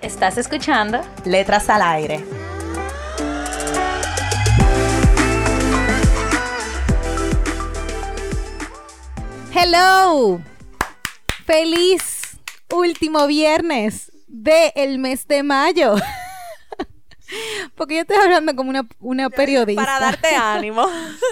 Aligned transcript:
¿Estás 0.00 0.38
escuchando? 0.38 1.00
Letras 1.24 1.68
al 1.68 1.82
aire. 1.82 2.24
Hello. 9.52 10.40
Feliz 11.44 12.38
último 12.72 13.26
viernes 13.26 14.12
del 14.28 14.98
mes 14.98 15.26
de 15.26 15.42
mayo. 15.42 15.96
Porque 17.74 17.96
yo 17.96 18.00
estoy 18.02 18.16
hablando 18.16 18.54
como 18.56 18.70
una, 18.70 18.88
una 19.00 19.30
periodista. 19.30 19.84
Para 19.84 20.00
darte 20.00 20.28
ánimo. 20.36 20.86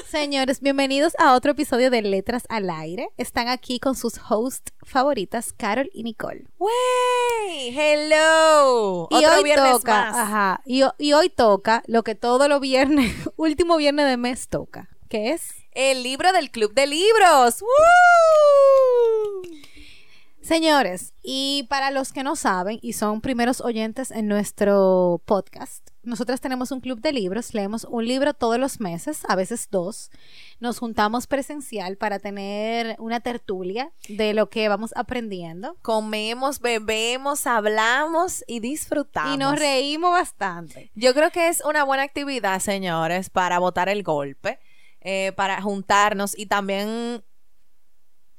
Señores, 0.06 0.60
bienvenidos 0.60 1.14
a 1.18 1.34
otro 1.34 1.52
episodio 1.52 1.90
de 1.90 2.02
Letras 2.02 2.44
al 2.48 2.68
Aire. 2.70 3.08
Están 3.16 3.48
aquí 3.48 3.80
con 3.80 3.96
sus 3.96 4.20
hosts 4.28 4.72
favoritas, 4.82 5.52
Carol 5.52 5.90
y 5.92 6.02
Nicole. 6.02 6.44
¡Wey! 6.58 7.76
¡Hello! 7.76 9.08
Y 9.10 9.24
hoy 9.24 9.52
toca, 9.54 10.08
ajá, 10.08 10.62
y, 10.66 10.82
y 10.98 11.12
hoy 11.14 11.30
toca 11.30 11.82
lo 11.86 12.02
que 12.02 12.14
todos 12.14 12.48
los 12.48 12.60
viernes, 12.60 13.12
último 13.36 13.76
viernes 13.76 14.06
de 14.06 14.16
mes 14.16 14.48
toca, 14.48 14.88
que 15.08 15.32
es 15.32 15.54
el 15.72 16.02
libro 16.02 16.32
del 16.32 16.50
Club 16.50 16.74
de 16.74 16.86
Libros. 16.86 17.62
Señores, 20.46 21.12
y 21.24 21.66
para 21.68 21.90
los 21.90 22.12
que 22.12 22.22
no 22.22 22.36
saben 22.36 22.78
y 22.80 22.92
son 22.92 23.20
primeros 23.20 23.60
oyentes 23.60 24.12
en 24.12 24.28
nuestro 24.28 25.20
podcast, 25.24 25.90
nosotras 26.06 26.40
tenemos 26.40 26.70
un 26.70 26.80
club 26.80 27.00
de 27.00 27.12
libros, 27.12 27.52
leemos 27.52 27.84
un 27.90 28.06
libro 28.06 28.32
todos 28.32 28.58
los 28.58 28.80
meses, 28.80 29.22
a 29.28 29.34
veces 29.34 29.68
dos. 29.70 30.10
Nos 30.60 30.78
juntamos 30.78 31.26
presencial 31.26 31.96
para 31.96 32.18
tener 32.18 32.96
una 32.98 33.20
tertulia 33.20 33.92
de 34.08 34.32
lo 34.32 34.48
que 34.48 34.68
vamos 34.68 34.92
aprendiendo. 34.96 35.76
Comemos, 35.82 36.60
bebemos, 36.60 37.46
hablamos 37.46 38.44
y 38.46 38.60
disfrutamos. 38.60 39.34
Y 39.34 39.38
nos 39.38 39.58
reímos 39.58 40.12
bastante. 40.12 40.90
Yo 40.94 41.12
creo 41.12 41.30
que 41.30 41.48
es 41.48 41.62
una 41.64 41.84
buena 41.84 42.04
actividad, 42.04 42.60
señores, 42.60 43.28
para 43.28 43.58
botar 43.58 43.88
el 43.88 44.02
golpe, 44.02 44.60
eh, 45.00 45.32
para 45.36 45.60
juntarnos 45.60 46.38
y 46.38 46.46
también 46.46 47.24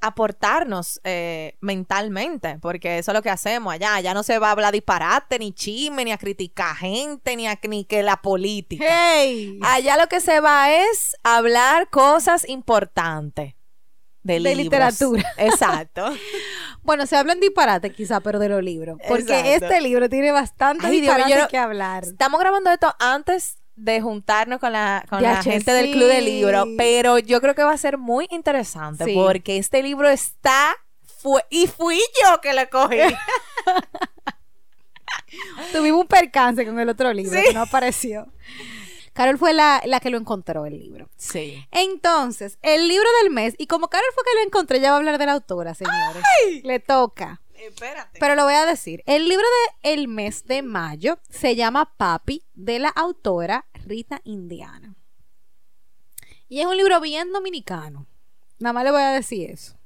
aportarnos 0.00 1.00
eh, 1.04 1.56
mentalmente, 1.60 2.58
porque 2.60 2.98
eso 2.98 3.10
es 3.10 3.14
lo 3.14 3.22
que 3.22 3.30
hacemos 3.30 3.72
allá. 3.72 3.94
Allá 3.94 4.14
no 4.14 4.22
se 4.22 4.38
va 4.38 4.48
a 4.48 4.52
hablar 4.52 4.72
disparate, 4.72 5.38
ni 5.38 5.52
chisme, 5.52 6.04
ni 6.04 6.12
a 6.12 6.18
criticar 6.18 6.76
gente, 6.76 7.36
ni 7.36 7.46
a 7.46 7.58
ni 7.68 7.84
que 7.84 8.02
la 8.02 8.16
política. 8.16 8.84
Allá 9.62 9.96
lo 9.96 10.08
que 10.08 10.20
se 10.20 10.40
va 10.40 10.72
es 10.72 11.16
hablar 11.22 11.90
cosas 11.90 12.48
importantes. 12.48 13.54
De, 14.22 14.40
literatura. 14.40 15.24
Exacto. 15.38 16.04
bueno, 16.82 17.06
se 17.06 17.16
hablan 17.16 17.40
disparate 17.40 17.92
quizá, 17.92 18.20
pero 18.20 18.38
de 18.38 18.50
los 18.50 18.62
libros. 18.62 18.98
Porque 19.08 19.54
este 19.54 19.80
libro 19.80 20.08
tiene 20.10 20.32
bastante 20.32 20.90
disparate 20.90 21.46
que 21.48 21.56
hablar. 21.56 22.04
Estamos 22.04 22.38
grabando 22.38 22.70
esto 22.70 22.94
antes 22.98 23.58
de 23.78 24.00
juntarnos 24.00 24.58
con 24.58 24.72
la, 24.72 25.04
con 25.08 25.22
la 25.22 25.42
gente 25.42 25.72
del 25.72 25.92
Club 25.92 26.08
del 26.08 26.24
Libro, 26.24 26.66
pero 26.76 27.18
yo 27.18 27.40
creo 27.40 27.54
que 27.54 27.62
va 27.62 27.72
a 27.72 27.78
ser 27.78 27.98
muy 27.98 28.26
interesante 28.30 29.12
porque 29.14 29.58
este 29.58 29.82
libro 29.82 30.08
está 30.08 30.76
fue, 31.18 31.44
y 31.50 31.66
fui 31.66 32.00
yo 32.22 32.40
que 32.40 32.52
lo 32.52 32.68
cogí. 32.68 32.98
Tuvimos 35.72 36.02
un 36.02 36.06
percance 36.06 36.64
con 36.64 36.78
el 36.78 36.88
otro 36.88 37.12
libro 37.12 37.40
que 37.40 37.52
no 37.52 37.62
apareció. 37.62 38.28
Carol 39.12 39.36
fue 39.36 39.52
la, 39.52 39.82
que 40.00 40.10
lo 40.10 40.18
encontró 40.18 40.64
el 40.64 40.78
libro. 40.78 41.08
Sí. 41.16 41.66
Entonces, 41.72 42.56
el 42.62 42.86
libro 42.86 43.08
del 43.22 43.32
mes, 43.32 43.54
y 43.58 43.66
como 43.66 43.88
Carol 43.88 44.06
fue 44.14 44.22
que 44.22 44.38
lo 44.38 44.46
encontré, 44.46 44.80
ya 44.80 44.90
va 44.90 44.94
a 44.94 44.98
hablar 44.98 45.18
de 45.18 45.26
la 45.26 45.32
autora, 45.32 45.74
señores. 45.74 46.22
Le 46.62 46.78
toca. 46.78 47.40
Espérate. 47.58 48.18
Pero 48.18 48.34
lo 48.34 48.44
voy 48.44 48.54
a 48.54 48.66
decir. 48.66 49.02
El 49.06 49.28
libro 49.28 49.44
de 49.44 49.92
el 49.92 50.08
mes 50.08 50.44
de 50.44 50.62
mayo 50.62 51.18
se 51.28 51.56
llama 51.56 51.94
Papi, 51.96 52.44
de 52.54 52.78
la 52.78 52.88
autora 52.88 53.66
Rita 53.74 54.20
Indiana. 54.24 54.94
Y 56.48 56.60
es 56.60 56.66
un 56.66 56.76
libro 56.76 57.00
bien 57.00 57.32
dominicano. 57.32 58.06
Nada 58.58 58.72
más 58.72 58.84
le 58.84 58.90
voy 58.90 59.02
a 59.02 59.10
decir 59.10 59.50
eso. 59.50 59.76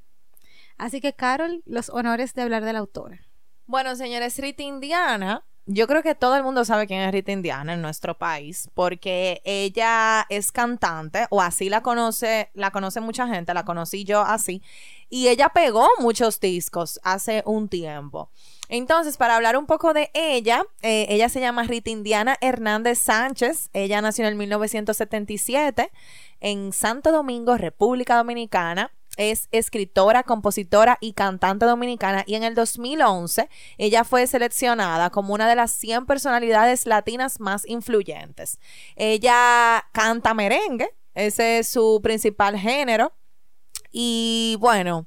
Así 0.79 1.01
que, 1.01 1.13
Carol, 1.13 1.63
los 1.67 1.91
honores 1.91 2.35
de 2.35 2.43
hablar 2.43 2.65
de 2.65 2.73
la 2.73 2.79
autora. 2.81 3.27
Bueno, 3.67 3.97
señores, 3.97 4.39
Rita 4.39 4.63
Indiana 4.63 5.45
yo 5.67 5.87
creo 5.87 6.03
que 6.03 6.15
todo 6.15 6.37
el 6.37 6.43
mundo 6.43 6.65
sabe 6.65 6.87
quién 6.87 7.01
es 7.01 7.13
Rita 7.13 7.33
Indiana 7.33 7.75
en 7.75 7.83
nuestro 7.83 8.19
país, 8.19 8.69
porque 8.75 9.41
ella 9.45 10.27
es 10.29 10.51
cantante, 10.51 11.27
o 11.31 11.41
así 11.41 11.69
la 11.69 11.83
conoce, 11.83 12.51
la 12.55 12.71
conoce 12.71 13.01
mucha 13.01 13.29
gente, 13.29 13.55
la 13.55 13.65
conocí 13.65 14.05
yo 14.05 14.21
así, 14.23 14.63
y 15.09 15.29
ella 15.29 15.51
pegó 15.51 15.89
muchos 16.01 16.41
discos 16.41 16.99
hace 17.05 17.43
un 17.47 17.69
tiempo. 17.69 18.31
Entonces, 18.73 19.19
para 19.19 19.37
hablar 19.37 19.59
un 19.59 19.67
poco 19.67 19.93
de 19.93 20.11
ella, 20.15 20.65
eh, 20.81 21.05
ella 21.11 21.29
se 21.29 21.41
llama 21.41 21.65
Rita 21.65 21.91
Indiana 21.91 22.39
Hernández 22.41 22.99
Sánchez, 23.01 23.69
ella 23.75 24.01
nació 24.01 24.25
en 24.25 24.31
el 24.31 24.35
1977 24.37 25.93
en 26.41 26.73
Santo 26.73 27.13
Domingo, 27.13 27.59
República 27.59 28.17
Dominicana. 28.17 28.91
Es 29.19 29.49
escritora, 29.53 30.23
compositora 30.23 30.97
y 31.03 31.13
cantante 31.13 31.67
dominicana. 31.67 32.25
Y 32.27 32.35
en 32.35 32.45
el 32.45 32.55
2011 32.55 33.51
ella 33.77 34.05
fue 34.05 34.27
seleccionada 34.27 35.11
como 35.11 35.35
una 35.35 35.47
de 35.47 35.55
las 35.55 35.73
100 35.73 36.07
personalidades 36.07 36.87
latinas 36.87 37.41
más 37.41 37.69
influyentes. 37.69 38.59
Ella 38.97 39.85
canta 39.93 40.33
merengue, 40.33 40.89
ese 41.13 41.59
es 41.59 41.69
su 41.69 42.01
principal 42.03 42.59
género. 42.59 43.13
Y 43.91 44.57
bueno, 44.61 45.07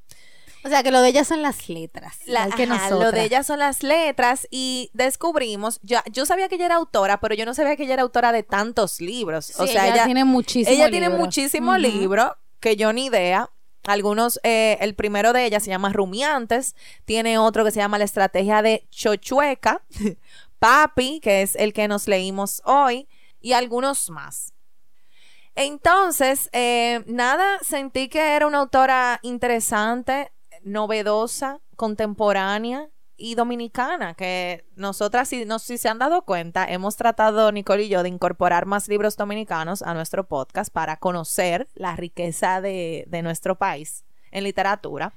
o 0.66 0.70
sea, 0.70 0.82
que 0.82 0.90
lo 0.90 1.02
de 1.02 1.10
ella 1.10 1.24
son 1.24 1.44
las 1.44 1.70
letras. 1.70 2.18
La, 2.26 2.50
que 2.50 2.66
lo 2.66 3.12
de 3.12 3.24
ella 3.24 3.44
son 3.44 3.60
las 3.60 3.84
letras 3.84 4.48
y 4.50 4.90
descubrimos, 4.94 5.80
yo, 5.84 6.00
yo 6.12 6.26
sabía 6.26 6.50
que 6.50 6.56
ella 6.56 6.66
era 6.66 6.76
autora, 6.76 7.20
pero 7.20 7.36
yo 7.36 7.46
no 7.46 7.54
sabía 7.54 7.76
que 7.76 7.84
ella 7.84 7.94
era 7.94 8.02
autora 8.02 8.32
de 8.32 8.42
tantos 8.42 9.00
libros. 9.00 9.54
o 9.60 9.68
sea, 9.68 9.88
ella, 9.88 10.06
tiene 10.06 10.26
muchísimos 10.26 10.76
Ella 10.76 10.90
tiene 10.90 11.10
muchísimos 11.10 11.80
libros 11.80 12.32
que 12.60 12.76
yo 12.76 12.92
ni 12.94 13.06
idea. 13.06 13.52
Algunos, 13.84 14.40
eh, 14.42 14.80
el 14.82 14.96
primero 14.96 15.34
de 15.34 15.46
ellas 15.46 15.64
se 15.64 15.70
llama 15.70 15.94
Rumiantes, 15.94 16.76
tiene 17.06 17.38
otro 17.38 17.64
que 17.64 17.70
se 17.70 17.80
llama 17.80 18.00
La 18.00 18.06
Estrategia 18.06 18.64
de 18.64 18.88
Chochueca, 18.90 19.84
Papi, 20.60 21.20
que 21.20 21.44
es 21.44 21.56
el 21.56 21.74
que 21.74 21.88
nos 21.88 22.08
leímos 22.08 22.64
hoy, 22.66 23.08
y 23.40 23.54
algunos 23.54 24.10
más. 24.10 24.54
Entonces, 25.54 26.50
eh, 26.52 27.04
nada, 27.06 27.60
sentí 27.62 28.10
que 28.10 28.36
era 28.36 28.48
una 28.48 28.58
autora 28.58 29.20
interesante, 29.22 30.32
novedosa, 30.66 31.62
contemporánea, 31.78 32.90
y 33.18 33.36
dominicana, 33.36 34.14
que 34.14 34.66
nosotras, 34.76 35.30
si, 35.30 35.46
no, 35.46 35.60
si 35.60 35.78
se 35.78 35.88
han 35.88 36.00
dado 36.00 36.24
cuenta, 36.24 36.66
hemos 36.66 36.98
tratado, 36.98 37.52
Nicole 37.52 37.84
y 37.84 37.90
yo, 37.90 38.04
de 38.04 38.10
incorporar 38.10 38.66
más 38.66 38.88
libros 38.88 39.16
dominicanos 39.16 39.82
a 39.82 39.94
nuestro 39.94 40.28
podcast 40.28 40.72
para 40.72 40.98
conocer 40.98 41.68
la 41.76 41.96
riqueza 41.96 42.62
de, 42.62 43.08
nuestro 43.24 43.58
país 43.58 44.04
en 44.32 44.44
literatura. 44.44 45.14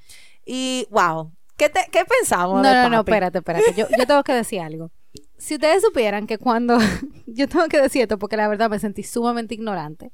Y, 0.47 0.87
wow, 0.91 1.33
¿qué, 1.57 1.71
qué 1.91 2.05
pensamos? 2.05 2.63
No, 2.63 2.73
no, 2.73 2.89
no, 2.89 2.99
espérate, 3.01 3.39
espérate, 3.39 3.75
yo, 3.75 3.87
yo 3.99 4.07
tengo 4.07 4.23
que 4.23 4.33
decir 4.33 4.61
algo. 4.61 4.91
Si 5.37 5.55
ustedes 5.55 5.83
supieran 5.83 6.27
que 6.27 6.39
cuando, 6.39 6.79
yo 7.27 7.49
tengo 7.49 7.67
que 7.67 7.81
decir 7.81 8.03
esto 8.03 8.19
porque 8.19 8.37
la 8.37 8.49
verdad 8.49 8.71
me 8.71 8.79
sentí 8.79 9.03
sumamente 9.03 9.55
ignorante. 9.55 10.13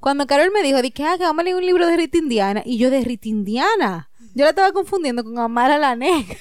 Cuando 0.00 0.26
Carol 0.26 0.50
me 0.52 0.62
dijo, 0.62 0.82
dije, 0.82 1.04
ah, 1.04 1.16
que 1.16 1.24
vamos 1.24 1.40
a 1.40 1.44
leer 1.44 1.56
un 1.56 1.66
libro 1.66 1.86
de 1.86 1.96
Rita 1.96 2.18
Indiana, 2.18 2.62
y 2.64 2.78
yo 2.78 2.90
de 2.90 3.02
Rita 3.02 3.28
Indiana, 3.28 4.09
yo 4.34 4.44
la 4.44 4.50
estaba 4.50 4.72
confundiendo 4.72 5.24
con 5.24 5.38
Amar 5.38 5.70
a 5.70 5.78
la 5.78 5.96
Negra. 5.96 6.38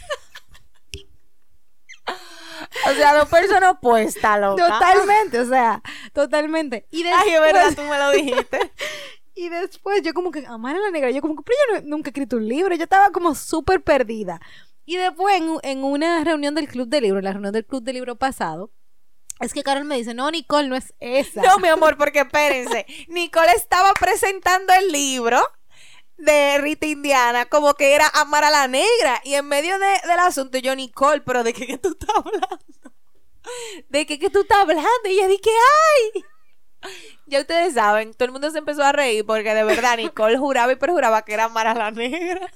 O 2.87 2.93
sea, 2.93 3.17
dos 3.17 3.29
personas 3.29 3.73
opuestas, 3.73 4.39
loca. 4.39 4.67
Totalmente, 4.67 5.39
o 5.39 5.45
sea, 5.45 5.81
totalmente. 6.13 6.87
Y 6.91 7.03
después, 7.03 7.23
Ay, 7.25 7.33
es 7.33 7.41
verdad, 7.41 7.73
tú 7.75 7.81
me 7.83 7.97
lo 7.97 8.11
dijiste. 8.11 8.71
y 9.35 9.49
después 9.49 10.01
yo 10.01 10.13
como 10.13 10.31
que, 10.31 10.45
amar 10.45 10.75
a 10.75 10.79
la 10.79 10.91
negra, 10.91 11.11
yo 11.11 11.21
como 11.21 11.35
que, 11.35 11.43
pero 11.43 11.81
yo 11.81 11.87
nunca 11.87 12.09
he 12.09 12.11
escrito 12.11 12.37
un 12.37 12.47
libro, 12.47 12.75
yo 12.75 12.83
estaba 12.83 13.11
como 13.11 13.35
súper 13.35 13.81
perdida. 13.81 14.39
Y 14.85 14.97
después 14.97 15.35
en, 15.35 15.57
en, 15.63 15.83
una 15.83 16.23
reunión 16.23 16.55
del 16.55 16.67
Club 16.67 16.87
de 16.89 17.01
Libro, 17.01 17.21
la 17.21 17.31
reunión 17.31 17.53
del 17.53 17.65
Club 17.65 17.83
de 17.83 17.93
Libro 17.93 18.15
pasado, 18.17 18.71
es 19.39 19.53
que 19.53 19.63
Carol 19.63 19.85
me 19.85 19.95
dice, 19.95 20.13
no, 20.13 20.29
Nicole, 20.31 20.67
no 20.67 20.75
es 20.75 20.93
esa. 20.99 21.41
No, 21.41 21.59
mi 21.59 21.69
amor, 21.69 21.97
porque 21.97 22.19
espérense. 22.19 22.85
Nicole 23.07 23.51
estaba 23.55 23.93
presentando 23.93 24.73
el 24.73 24.91
libro 24.91 25.39
de 26.19 26.57
Rita 26.59 26.85
Indiana 26.85 27.45
como 27.45 27.73
que 27.73 27.93
era 27.95 28.07
amar 28.13 28.43
a 28.43 28.49
la 28.51 28.67
negra. 28.67 29.21
Y 29.23 29.33
en 29.35 29.47
medio 29.47 29.77
de- 29.79 30.07
del 30.07 30.19
asunto, 30.19 30.57
yo, 30.59 30.75
Nicole, 30.75 31.21
pero 31.21 31.43
¿de 31.43 31.53
qué, 31.53 31.65
que 31.67 31.77
tú 31.77 31.89
estás 31.89 32.09
hablando? 32.15 32.59
¿De 33.89 34.05
qué 34.05 34.19
que 34.19 34.29
tú 34.29 34.41
estás 34.41 34.59
hablando? 34.59 34.85
Y 35.05 35.13
ella 35.13 35.27
dije, 35.27 35.49
¡ay! 36.13 36.23
Ya 37.25 37.41
ustedes 37.41 37.73
saben, 37.73 38.13
todo 38.13 38.25
el 38.25 38.31
mundo 38.31 38.49
se 38.51 38.57
empezó 38.59 38.83
a 38.83 38.91
reír 38.91 39.25
porque 39.25 39.53
de 39.53 39.63
verdad 39.63 39.97
Nicole 39.97 40.37
juraba 40.37 40.71
y 40.71 40.75
perjuraba 40.77 41.23
que 41.23 41.33
era 41.33 41.45
amar 41.45 41.67
a 41.67 41.73
la 41.73 41.91
negra. 41.91 42.51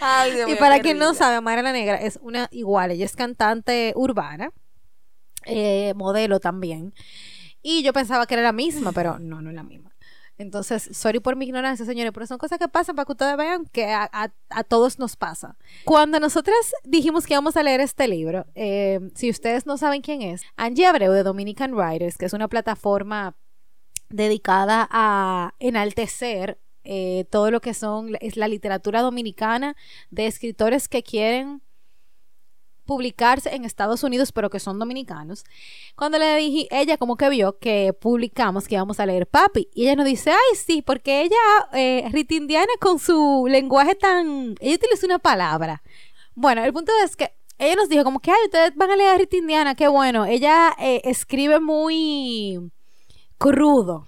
Ay, 0.00 0.32
Dios 0.32 0.48
Y 0.48 0.52
mío, 0.52 0.58
para 0.60 0.80
quien 0.80 0.98
no 0.98 1.12
sabe, 1.12 1.40
Mara 1.42 1.60
la 1.60 1.72
Negra 1.72 1.96
es 1.96 2.18
una 2.22 2.48
igual, 2.50 2.92
ella 2.92 3.04
es 3.04 3.14
cantante 3.14 3.92
urbana, 3.94 4.50
eh, 5.44 5.92
modelo 5.94 6.40
también. 6.40 6.94
Y 7.60 7.82
yo 7.82 7.92
pensaba 7.92 8.26
que 8.26 8.34
era 8.34 8.42
la 8.42 8.52
misma, 8.52 8.92
pero 8.92 9.18
no, 9.18 9.42
no 9.42 9.50
es 9.50 9.56
la 9.56 9.62
misma. 9.64 9.87
Entonces, 10.38 10.88
sorry 10.92 11.18
por 11.20 11.34
mi 11.36 11.44
ignorancia, 11.46 11.84
señores, 11.84 12.12
pero 12.14 12.26
son 12.26 12.38
cosas 12.38 12.58
que 12.58 12.68
pasan 12.68 12.94
para 12.96 13.04
que 13.06 13.12
ustedes 13.12 13.36
vean 13.36 13.66
que 13.66 13.86
a, 13.90 14.08
a- 14.12 14.32
a 14.50 14.64
todos 14.64 14.98
nos 14.98 15.16
pasa. 15.16 15.56
Cuando 15.84 16.20
nosotras 16.20 16.56
dijimos 16.84 17.26
que 17.26 17.34
íbamos 17.34 17.56
a 17.56 17.62
leer 17.64 17.80
este 17.80 18.06
libro, 18.06 18.46
eh, 18.54 19.00
si 19.16 19.28
ustedes 19.30 19.66
no 19.66 19.76
saben 19.76 20.00
quién 20.00 20.22
es, 20.22 20.42
Angie 20.56 20.86
Abreu 20.86 21.12
de 21.12 21.24
Dominican 21.24 21.74
Writers, 21.74 22.16
que 22.16 22.26
es 22.26 22.32
una 22.32 22.46
plataforma 22.48 23.36
dedicada 24.10 24.88
a 24.90 25.54
enaltecer 25.58 26.58
eh, 26.84 27.26
todo 27.30 27.50
lo 27.50 27.60
que 27.60 27.74
son 27.74 28.16
es 28.20 28.36
la 28.36 28.48
literatura 28.48 29.02
dominicana 29.02 29.76
de 30.10 30.26
escritores 30.26 30.88
que 30.88 31.02
quieren 31.02 31.60
publicarse 32.88 33.54
en 33.54 33.64
Estados 33.64 34.02
Unidos 34.02 34.32
pero 34.32 34.50
que 34.50 34.58
son 34.58 34.80
dominicanos. 34.80 35.44
Cuando 35.94 36.18
le 36.18 36.34
dije 36.36 36.66
ella 36.72 36.96
como 36.96 37.16
que 37.16 37.28
vio 37.28 37.58
que 37.58 37.92
publicamos 37.92 38.66
que 38.66 38.74
íbamos 38.74 38.98
a 38.98 39.06
leer 39.06 39.28
Papi 39.28 39.68
y 39.72 39.82
ella 39.84 39.94
nos 39.94 40.06
dice 40.06 40.30
ay 40.30 40.56
sí 40.56 40.82
porque 40.82 41.22
ella 41.22 41.36
eh, 41.72 42.08
Rita 42.10 42.34
Indiana 42.34 42.72
con 42.80 42.98
su 42.98 43.46
lenguaje 43.48 43.94
tan 43.94 44.56
ella 44.58 44.74
utilizó 44.74 45.06
una 45.06 45.20
palabra 45.20 45.82
bueno 46.34 46.64
el 46.64 46.72
punto 46.72 46.90
es 47.04 47.14
que 47.14 47.32
ella 47.58 47.76
nos 47.76 47.88
dijo 47.88 48.02
como 48.04 48.20
que 48.20 48.30
ay 48.30 48.38
ustedes 48.46 48.74
van 48.74 48.90
a 48.90 48.96
leer 48.96 49.10
a 49.14 49.18
Rita 49.18 49.36
Indiana 49.36 49.74
qué 49.74 49.86
bueno 49.86 50.24
ella 50.24 50.74
eh, 50.80 51.02
escribe 51.04 51.60
muy 51.60 52.58
crudo, 53.38 54.06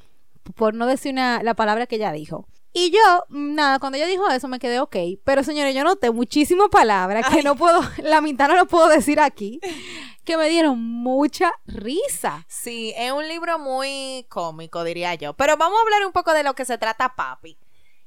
por 0.57 0.75
no 0.75 0.87
decir 0.87 1.13
una, 1.13 1.43
la 1.43 1.55
palabra 1.55 1.87
que 1.87 1.97
ella 1.97 2.13
dijo. 2.13 2.47
Y 2.73 2.91
yo, 2.91 3.25
nada, 3.31 3.81
cuando 3.81 3.97
ella 3.97 4.07
dijo 4.07 4.29
eso 4.29 4.47
me 4.47 4.61
quedé 4.61 4.79
ok, 4.79 4.97
pero 5.25 5.43
señores, 5.43 5.75
yo 5.75 5.83
noté 5.83 6.13
muchísimas 6.13 6.69
palabras 6.69 7.29
que 7.29 7.43
no 7.43 7.57
puedo, 7.57 7.81
la 8.03 8.21
mitad 8.21 8.49
no 8.49 8.55
lo 8.55 8.67
puedo 8.67 8.89
decir 8.89 9.19
aquí, 9.19 9.61
que 10.25 10.37
me 10.37 10.49
dieron 10.49 10.81
mucha 10.81 11.53
risa. 11.67 12.45
Sí, 12.49 12.95
es 12.97 13.11
un 13.11 13.27
libro 13.27 13.59
muy 13.59 14.25
cómico, 14.29 14.85
diría 14.85 15.15
yo. 15.15 15.35
Pero 15.35 15.57
vamos 15.57 15.79
a 15.79 15.83
hablar 15.83 16.07
un 16.07 16.13
poco 16.13 16.33
de 16.33 16.45
lo 16.45 16.55
que 16.55 16.65
se 16.65 16.79
trata 16.79 17.17
Papi. 17.17 17.59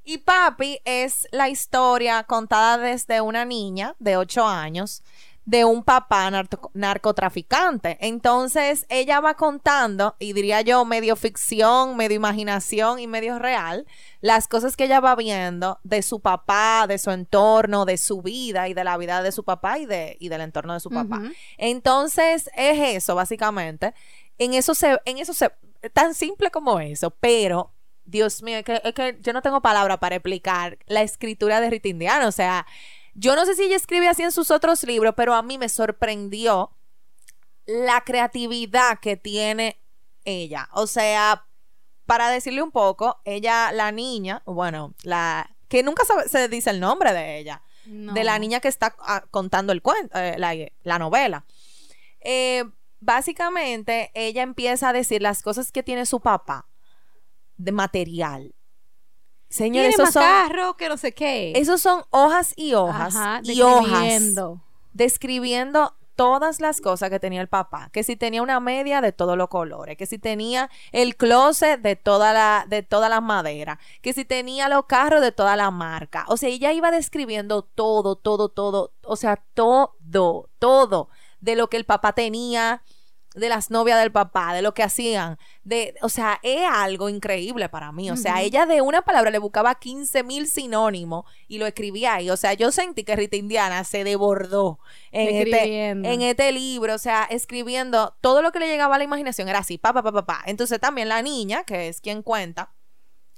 Y 0.06 0.20
Papi 0.20 0.80
es 0.86 1.28
la 1.32 1.50
historia 1.50 2.24
contada 2.24 2.78
desde 2.78 3.22
una 3.22 3.46
niña 3.46 3.96
de 4.00 4.18
8 4.18 4.46
años 4.46 5.02
de 5.46 5.66
un 5.66 5.84
papá 5.84 6.30
narco- 6.32 6.72
narcotraficante. 6.74 7.98
Entonces 8.00 8.86
ella 8.90 9.20
va 9.20 9.34
contando, 9.34 10.16
y 10.20 10.34
diría 10.34 10.62
yo 10.62 10.86
medio 10.86 11.16
ficción, 11.16 11.98
medio 11.98 12.16
imaginación 12.16 13.00
y 13.00 13.08
medio 13.08 13.40
real, 13.40 13.86
las 14.22 14.48
cosas 14.48 14.78
que 14.78 14.86
ella 14.86 15.02
va 15.02 15.16
viendo 15.16 15.80
de 15.84 16.02
su 16.02 16.22
papá, 16.22 16.86
de 16.88 16.98
su 16.98 17.12
entorno, 17.12 17.84
de 17.86 17.98
su 17.98 18.22
vida 18.22 18.70
y 18.70 18.74
de 18.74 18.84
la 18.86 18.98
vida 18.98 19.22
de 19.22 19.34
su 19.34 19.44
papá 19.44 19.80
y, 19.80 19.86
de, 19.86 20.16
y 20.20 20.30
del 20.30 20.42
entorno 20.42 20.74
de 20.74 20.80
su 20.80 20.90
papá. 20.90 21.22
Entonces 21.58 22.50
es 22.56 22.96
eso, 22.96 23.16
básicamente. 23.16 23.94
En 24.38 24.54
eso 24.54 24.74
se, 24.76 25.00
en 25.06 25.18
eso 25.18 25.34
se, 25.34 25.52
tan 25.92 26.14
simple 26.16 26.52
como 26.52 26.80
eso, 26.80 27.12
pero 27.12 27.72
Dios 28.06 28.44
mío, 28.44 28.58
es 28.58 28.64
que, 28.64 28.82
es 28.84 28.94
que 28.94 29.18
yo 29.22 29.34
no 29.34 29.42
tengo 29.42 29.62
palabra 29.62 29.98
para 29.98 30.16
explicar 30.16 30.78
la 30.88 31.02
escritura 31.02 31.62
de 31.62 31.70
Rita 31.70 31.88
Indiana. 31.88 32.28
O 32.28 32.32
sea, 32.32 32.66
yo 33.14 33.36
no 33.36 33.46
sé 33.46 33.56
si 33.56 33.64
ella 33.64 33.76
escribe 33.76 34.08
así 34.08 34.24
en 34.24 34.32
sus 34.32 34.52
otros 34.52 34.84
libros, 34.84 35.14
pero 35.16 35.34
a 35.34 35.42
mí 35.44 35.58
me 35.58 35.70
sorprendió 35.70 36.72
la 37.66 38.02
creatividad 38.02 39.00
que 39.00 39.16
tiene 39.18 39.80
ella. 40.26 40.70
O 40.74 40.88
sea, 40.88 41.46
para 42.06 42.30
decirle 42.30 42.62
un 42.62 42.72
poco, 42.72 43.22
ella, 43.26 43.72
la 43.72 43.92
niña, 43.92 44.42
bueno, 44.46 44.94
la 45.04 45.50
que 45.68 45.84
nunca 45.84 46.04
sabe- 46.06 46.28
se 46.28 46.48
dice 46.50 46.70
el 46.70 46.80
nombre 46.80 47.14
de 47.14 47.38
ella, 47.40 47.62
de 47.86 48.24
la 48.24 48.40
niña 48.40 48.60
que 48.62 48.68
está 48.70 48.96
ah, 49.00 49.26
contando 49.32 49.74
el 49.74 49.82
cuento, 49.82 50.18
eh, 50.18 50.36
la, 50.38 50.54
la 50.84 51.00
novela. 51.00 51.46
Eh, 52.22 52.64
básicamente, 53.00 54.12
ella 54.14 54.42
empieza 54.42 54.90
a 54.90 54.94
decir 54.94 55.22
las 55.22 55.42
cosas 55.42 55.72
que 55.72 55.84
tiene 55.84 56.06
su 56.06 56.20
papá 56.22 56.68
de 57.58 57.72
material. 57.72 58.56
Señores, 59.54 59.94
esos 59.94 60.10
son, 60.10 60.24
macarro, 60.24 60.76
que 60.78 60.90
no 60.90 60.98
sé 60.98 61.12
qué. 61.12 61.54
esos 61.56 61.80
son 61.80 62.04
hojas 62.10 62.54
y 62.56 62.74
hojas 62.74 63.16
Ajá, 63.16 63.42
y 63.44 63.62
hojas 63.62 63.84
describiendo. 63.84 64.62
describiendo 64.94 65.94
todas 66.16 66.60
las 66.60 66.82
cosas 66.82 67.12
que 67.12 67.20
tenía 67.20 67.40
el 67.40 67.48
papá, 67.48 67.90
que 67.92 68.04
si 68.04 68.16
tenía 68.16 68.42
una 68.42 68.60
media 68.60 69.00
de 69.00 69.12
todos 69.12 69.38
los 69.38 69.50
colores, 69.50 69.96
que 69.96 70.08
si 70.08 70.18
tenía 70.18 70.72
el 70.92 71.16
closet 71.16 71.80
de 71.82 71.96
toda 71.96 72.34
la 72.34 72.66
de 72.68 72.82
toda 72.82 73.10
la 73.10 73.22
madera, 73.22 73.78
que 74.02 74.14
si 74.14 74.26
tenía 74.26 74.70
los 74.70 74.86
carros 74.86 75.22
de 75.22 75.32
toda 75.32 75.56
la 75.56 75.70
marca. 75.70 76.26
O 76.30 76.38
sea, 76.38 76.50
ella 76.50 76.74
iba 76.74 76.90
describiendo 76.90 77.62
todo, 77.62 78.16
todo, 78.16 78.50
todo, 78.50 78.92
o 79.04 79.16
sea, 79.16 79.44
todo, 79.54 80.50
todo 80.58 81.10
de 81.42 81.56
lo 81.56 81.70
que 81.70 81.78
el 81.78 81.86
papá 81.86 82.14
tenía, 82.14 82.82
de 83.36 83.50
las 83.50 83.72
novias 83.72 84.00
del 84.00 84.12
papá, 84.12 84.54
de 84.54 84.62
lo 84.62 84.74
que 84.74 84.84
hacían, 84.84 85.38
de, 85.64 85.96
o 86.02 86.10
sea, 86.10 86.40
es 86.44 86.62
algo 86.70 87.10
increíble 87.10 87.70
para 87.70 87.92
mí. 87.92 88.12
O 88.12 88.18
sea, 88.18 88.42
ella 88.42 88.66
de 88.66 88.82
una 88.82 89.02
palabra 89.02 89.32
le 89.32 89.40
buscaba 89.40 89.76
15 89.76 90.24
mil 90.24 90.48
sinónimos 90.48 91.26
y 91.48 91.58
lo 91.58 91.66
escribía 91.66 92.16
ahí. 92.16 92.30
O 92.30 92.38
sea, 92.38 92.54
yo 92.54 92.72
sentí 92.72 93.04
que 93.04 93.16
Rita 93.16 93.36
Indiana 93.36 93.84
se 93.84 94.04
desbordó 94.04 94.80
en 95.12 95.36
este, 95.48 95.90
en 95.90 96.22
este 96.22 96.52
libro, 96.52 96.94
o 96.96 97.00
sea, 97.00 97.24
escribiendo 97.24 98.16
todo 98.22 98.42
lo 98.42 98.52
que 98.52 98.60
le 98.60 98.68
llegaba 98.68 98.96
a 98.96 98.98
la 98.98 99.04
imaginación 99.04 99.50
era 99.50 99.60
así, 99.60 99.78
pa, 99.78 99.94
pa, 99.94 100.04
pa, 100.04 100.26
pa. 100.26 100.42
Entonces 100.46 100.80
también 100.80 101.10
la 101.10 101.22
niña, 101.22 101.64
que 101.64 101.88
es 101.88 102.02
quien 102.02 102.22
cuenta, 102.22 102.74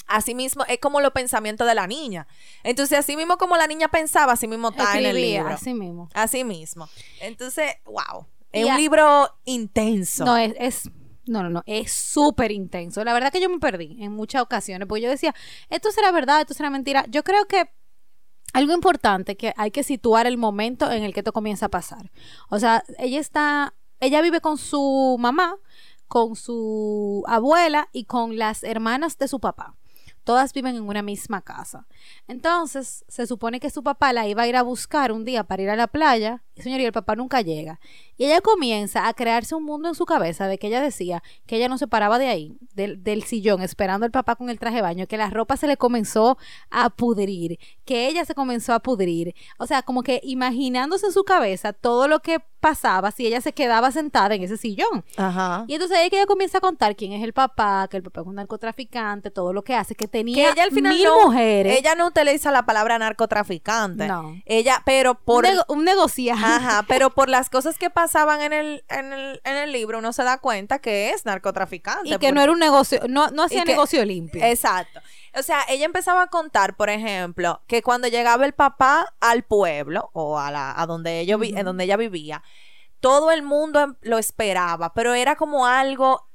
así 0.08 0.36
mismo 0.36 0.64
es 0.68 0.80
como 0.80 1.02
los 1.02 1.12
pensamientos 1.12 1.68
de 1.68 1.76
la 1.76 1.88
niña. 1.88 2.28
Entonces, 2.64 3.00
así 3.00 3.16
mismo 3.16 3.38
como 3.38 3.58
la 3.58 3.68
niña 3.68 3.88
pensaba, 3.88 4.34
así 4.34 4.48
mismo 4.48 4.70
está 4.70 4.94
en 4.94 5.00
el 5.00 5.06
Escribía, 5.08 5.40
libro. 5.40 5.54
así 5.54 5.74
mismo. 5.74 6.10
Así 6.14 6.44
mismo. 6.44 6.90
Entonces, 7.22 7.76
wow. 7.86 8.28
Es 8.56 8.62
Y 8.62 8.66
un 8.66 8.72
a- 8.72 8.78
libro 8.78 9.30
intenso. 9.46 10.26
No, 10.26 10.38
es, 10.38 10.54
es- 10.58 10.90
no, 11.28 11.44
no, 11.44 11.50
no, 11.50 11.64
es 11.66 11.92
súper 11.92 12.52
intenso. 12.52 13.04
La 13.04 13.14
verdad 13.14 13.32
que 13.32 13.42
yo 13.42 13.50
me 13.50 13.60
perdí 13.60 13.98
en 14.04 14.12
muchas 14.14 14.42
ocasiones, 14.42 14.88
porque 14.88 15.02
yo 15.02 15.10
decía, 15.10 15.34
esto 15.70 15.92
será 15.92 16.12
verdad, 16.12 16.42
esto 16.42 16.54
será 16.54 16.70
mentira. 16.70 17.06
Yo 17.10 17.24
creo 17.24 17.46
que 17.48 17.70
algo 18.54 18.74
importante 18.74 19.36
que 19.36 19.54
hay 19.58 19.72
que 19.72 19.84
situar 19.84 20.28
el 20.28 20.38
momento 20.38 20.90
en 20.92 21.04
el 21.04 21.14
que 21.14 21.20
esto 21.22 21.34
comienza 21.34 21.66
a 21.66 21.70
pasar. 21.70 22.12
O 22.50 22.60
sea, 22.60 22.84
ella 23.00 23.20
está, 23.20 23.74
ella 24.00 24.22
vive 24.22 24.40
con 24.40 24.58
su 24.58 25.18
mamá, 25.20 25.56
con 26.08 26.36
su 26.36 27.24
abuela 27.28 27.90
y 27.92 28.06
con 28.06 28.38
las 28.38 28.64
hermanas 28.64 29.18
de 29.18 29.28
su 29.28 29.40
papá. 29.40 29.76
Todas 30.24 30.54
viven 30.54 30.76
en 30.76 30.88
una 30.88 31.04
misma 31.04 31.42
casa. 31.42 31.86
Entonces, 32.28 33.06
se 33.08 33.28
supone 33.28 33.60
que 33.60 33.70
su 33.70 33.84
papá 33.84 34.12
la 34.12 34.28
iba 34.28 34.42
a 34.44 34.48
ir 34.48 34.56
a 34.56 34.64
buscar 34.64 35.12
un 35.12 35.24
día 35.24 35.44
para 35.44 35.62
ir 35.62 35.70
a 35.70 35.76
la 35.76 35.86
playa. 35.88 36.44
Y 36.56 36.68
el 36.84 36.92
papá 36.92 37.16
nunca 37.16 37.42
llega. 37.42 37.80
Y 38.18 38.26
ella 38.26 38.42
comienza 38.42 39.08
a 39.08 39.14
crearse 39.14 39.56
un 39.56 39.64
mundo 39.64 39.90
en 39.90 39.96
su 39.96 40.06
cabeza 40.06 40.48
de 40.48 40.58
que 40.58 40.68
ella 40.68 40.82
decía 40.82 41.22
que 41.46 41.58
ella 41.58 41.68
no 41.68 41.78
se 41.78 41.88
paraba 41.88 42.18
de 42.18 42.28
ahí, 42.30 42.58
del, 42.74 43.04
del 43.04 43.24
sillón, 43.24 43.62
esperando 43.62 44.06
al 44.06 44.12
papá 44.12 44.36
con 44.36 44.50
el 44.50 44.58
traje 44.60 44.78
de 44.78 44.82
baño, 44.82 45.08
que 45.08 45.18
la 45.18 45.30
ropa 45.30 45.58
se 45.58 45.68
le 45.68 45.76
comenzó 45.78 46.38
a 46.70 46.90
pudrir, 46.90 47.60
que 47.84 48.08
ella 48.08 48.24
se 48.26 48.34
comenzó 48.36 48.74
a 48.74 48.80
pudrir. 48.80 49.36
O 49.58 49.68
sea, 49.68 49.82
como 49.82 50.02
que 50.04 50.22
imaginándose 50.24 51.08
en 51.08 51.12
su 51.12 51.24
cabeza 51.24 51.74
todo 51.74 52.08
lo 52.08 52.20
que 52.22 52.40
pasaba 52.62 53.12
si 53.12 53.28
ella 53.28 53.42
se 53.42 53.54
quedaba 53.54 53.92
sentada 53.92 54.34
en 54.34 54.42
ese 54.42 54.58
sillón. 54.58 55.04
Ajá. 55.18 55.66
Y 55.68 55.74
entonces 55.74 55.98
ahí 55.98 56.10
que 56.10 56.16
ella 56.16 56.26
comienza 56.26 56.58
a 56.58 56.62
contar 56.62 56.96
quién 56.96 57.12
es 57.12 57.24
el 57.24 57.32
papá, 57.34 57.88
que 57.92 57.98
el 57.98 58.04
papá 58.04 58.22
es 58.22 58.28
un 58.28 58.36
narcotraficante, 58.36 59.30
todo 59.30 59.54
lo 59.54 59.64
que 59.64 59.76
hace, 59.76 59.94
que 59.94 60.08
tenía 60.08 60.36
Que 60.48 60.52
ella 60.54 60.64
al 60.64 60.72
final 60.72 60.94
mil 60.96 61.04
no, 61.04 61.26
mujeres. 61.28 61.78
ella 61.78 61.94
no 61.94 62.08
utiliza 62.08 62.50
la 62.52 62.66
palabra 62.66 62.98
narcotraficante. 62.98 64.08
No. 64.08 64.42
Ella, 64.46 64.82
pero 64.86 65.14
por 65.16 65.46
un, 65.46 65.52
nego- 65.52 65.66
un 65.68 65.84
negociante. 65.84 66.44
Ajá, 66.44 66.86
pero 66.88 67.12
por 67.12 67.30
las 67.30 67.50
cosas 67.52 67.78
que 67.78 67.90
pasaban 67.92 68.05
en 68.14 68.54
el, 68.54 68.86
en 68.90 69.14
el, 69.14 69.42
en 69.44 69.56
el 69.56 69.72
libro, 69.72 70.00
uno 70.00 70.14
se 70.14 70.24
da 70.24 70.38
cuenta 70.38 70.80
que 70.80 71.12
es 71.12 71.26
narcotraficante. 71.26 72.10
Y 72.10 72.18
que 72.18 72.32
no 72.32 72.42
era 72.42 72.52
un 72.52 72.60
negocio, 72.60 73.02
no, 73.08 73.30
no 73.30 73.44
hacía 73.44 73.64
que- 73.64 73.72
negocio 73.72 74.04
limpio. 74.06 74.44
Exacto. 74.44 75.00
O 75.38 75.44
sea, 75.44 75.62
ella 75.68 75.86
empezaba 75.86 76.24
a 76.24 76.28
contar, 76.28 76.76
por 76.78 76.90
ejemplo, 76.90 77.62
que 77.68 77.82
cuando 77.82 78.08
llegaba 78.08 78.46
el 78.46 78.54
papá 78.54 79.14
al 79.20 79.44
pueblo 79.44 80.10
o 80.14 80.40
a, 80.40 80.52
la, 80.52 80.80
a 80.80 80.86
donde, 80.86 81.20
ellos 81.20 81.40
en 81.44 81.66
donde 81.66 81.84
ella 81.84 81.98
vivía, 81.98 82.42
todo 83.00 83.32
el 83.32 83.44
mundo 83.44 83.82
em- 83.82 83.96
lo 84.02 84.18
esperaba, 84.18 84.94
pero 84.94 85.14
era 85.14 85.36
como 85.36 85.66
algo 85.68 86.30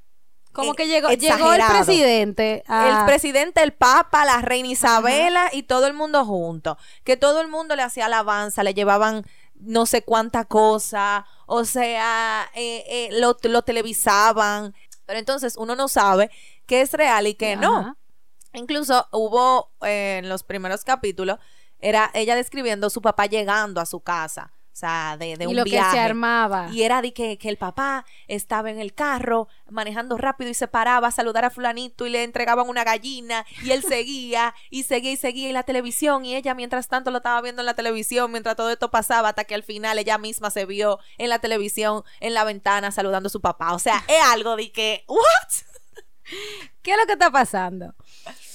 Como 0.52 0.72
eh, 0.72 0.76
que 0.76 0.86
llegó, 0.86 1.08
llegó 1.10 1.52
el 1.52 1.62
presidente. 1.66 2.62
El 2.68 3.04
presidente, 3.06 3.62
el 3.62 3.72
papa, 3.72 4.24
la 4.24 4.40
reina 4.42 4.68
Isabela 4.68 5.48
y 5.52 5.62
todo 5.62 5.86
el 5.86 5.94
mundo 5.94 6.24
junto. 6.26 6.76
Que 7.02 7.16
todo 7.16 7.40
el 7.40 7.48
mundo 7.48 7.76
le 7.76 7.82
hacía 7.82 8.06
alabanza, 8.06 8.62
le 8.62 8.74
llevaban 8.74 9.24
no 9.61 9.87
sé 9.87 10.02
cuánta 10.02 10.45
cosa, 10.45 11.26
o 11.47 11.64
sea, 11.64 12.50
eh, 12.55 12.85
eh, 12.87 13.09
lo, 13.21 13.37
lo 13.43 13.62
televisaban. 13.62 14.75
Pero 15.07 15.19
entonces 15.19 15.57
uno 15.57 15.75
no 15.75 15.88
sabe 15.88 16.31
qué 16.67 16.83
es 16.83 16.93
real 16.93 17.26
y 17.26 17.35
qué 17.35 17.57
no. 17.57 17.97
Incluso 18.52 19.07
hubo 19.12 19.73
eh, 19.83 20.19
en 20.19 20.29
los 20.29 20.43
primeros 20.43 20.85
capítulos, 20.85 21.38
era 21.79 22.11
ella 22.14 22.35
describiendo 22.35 22.90
su 22.90 23.00
papá 23.00 23.26
llegando 23.26 23.81
a 23.81 23.87
su 23.87 24.00
casa. 24.00 24.52
Sea, 24.80 25.16
de, 25.18 25.37
de 25.37 25.44
y 25.44 25.46
un 25.49 25.56
lo 25.56 25.64
viaje. 25.64 25.90
que 25.90 25.96
se 25.96 26.00
armaba. 26.00 26.68
Y 26.72 26.82
era 26.82 27.02
de 27.02 27.12
que, 27.12 27.37
que 27.38 27.49
el 27.49 27.58
papá 27.58 28.04
estaba 28.28 28.70
en 28.70 28.78
el 28.80 28.94
carro 28.94 29.46
manejando 29.68 30.16
rápido 30.16 30.50
y 30.50 30.54
se 30.54 30.68
paraba 30.68 31.08
a 31.08 31.10
saludar 31.10 31.44
a 31.44 31.50
fulanito 31.50 32.06
y 32.06 32.10
le 32.10 32.25
entregaban 32.25 32.68
una 32.68 32.82
gallina 32.82 33.44
y 33.62 33.72
él 33.72 33.82
seguía 33.82 34.54
y 34.70 34.84
seguía 34.84 35.12
y 35.12 35.16
seguía 35.16 35.49
y 35.50 35.52
la 35.52 35.62
televisión 35.64 36.25
y 36.25 36.34
ella 36.34 36.54
mientras 36.54 36.88
tanto 36.88 37.10
lo 37.10 37.18
estaba 37.18 37.40
viendo 37.42 37.60
en 37.62 37.66
la 37.66 37.75
televisión 37.75 38.32
mientras 38.32 38.56
todo 38.56 38.70
esto 38.70 38.90
pasaba 38.90 39.28
hasta 39.28 39.44
que 39.44 39.54
al 39.54 39.62
final 39.62 39.99
ella 39.99 40.18
misma 40.18 40.50
se 40.50 40.64
vio 40.66 40.99
en 41.18 41.28
la 41.28 41.38
televisión 41.40 42.02
en 42.20 42.34
la 42.34 42.44
ventana 42.44 42.90
saludando 42.90 43.26
a 43.26 43.30
su 43.30 43.40
papá. 43.40 43.75
O 43.75 43.78
sea, 43.78 44.02
es 44.08 44.22
algo 44.32 44.56
de 44.56 44.72
que, 44.72 45.04
¿what? 45.08 45.18
¿Qué 46.82 46.92
es 46.92 46.96
lo 46.96 47.06
que 47.06 47.12
está 47.12 47.30
pasando? 47.30 47.94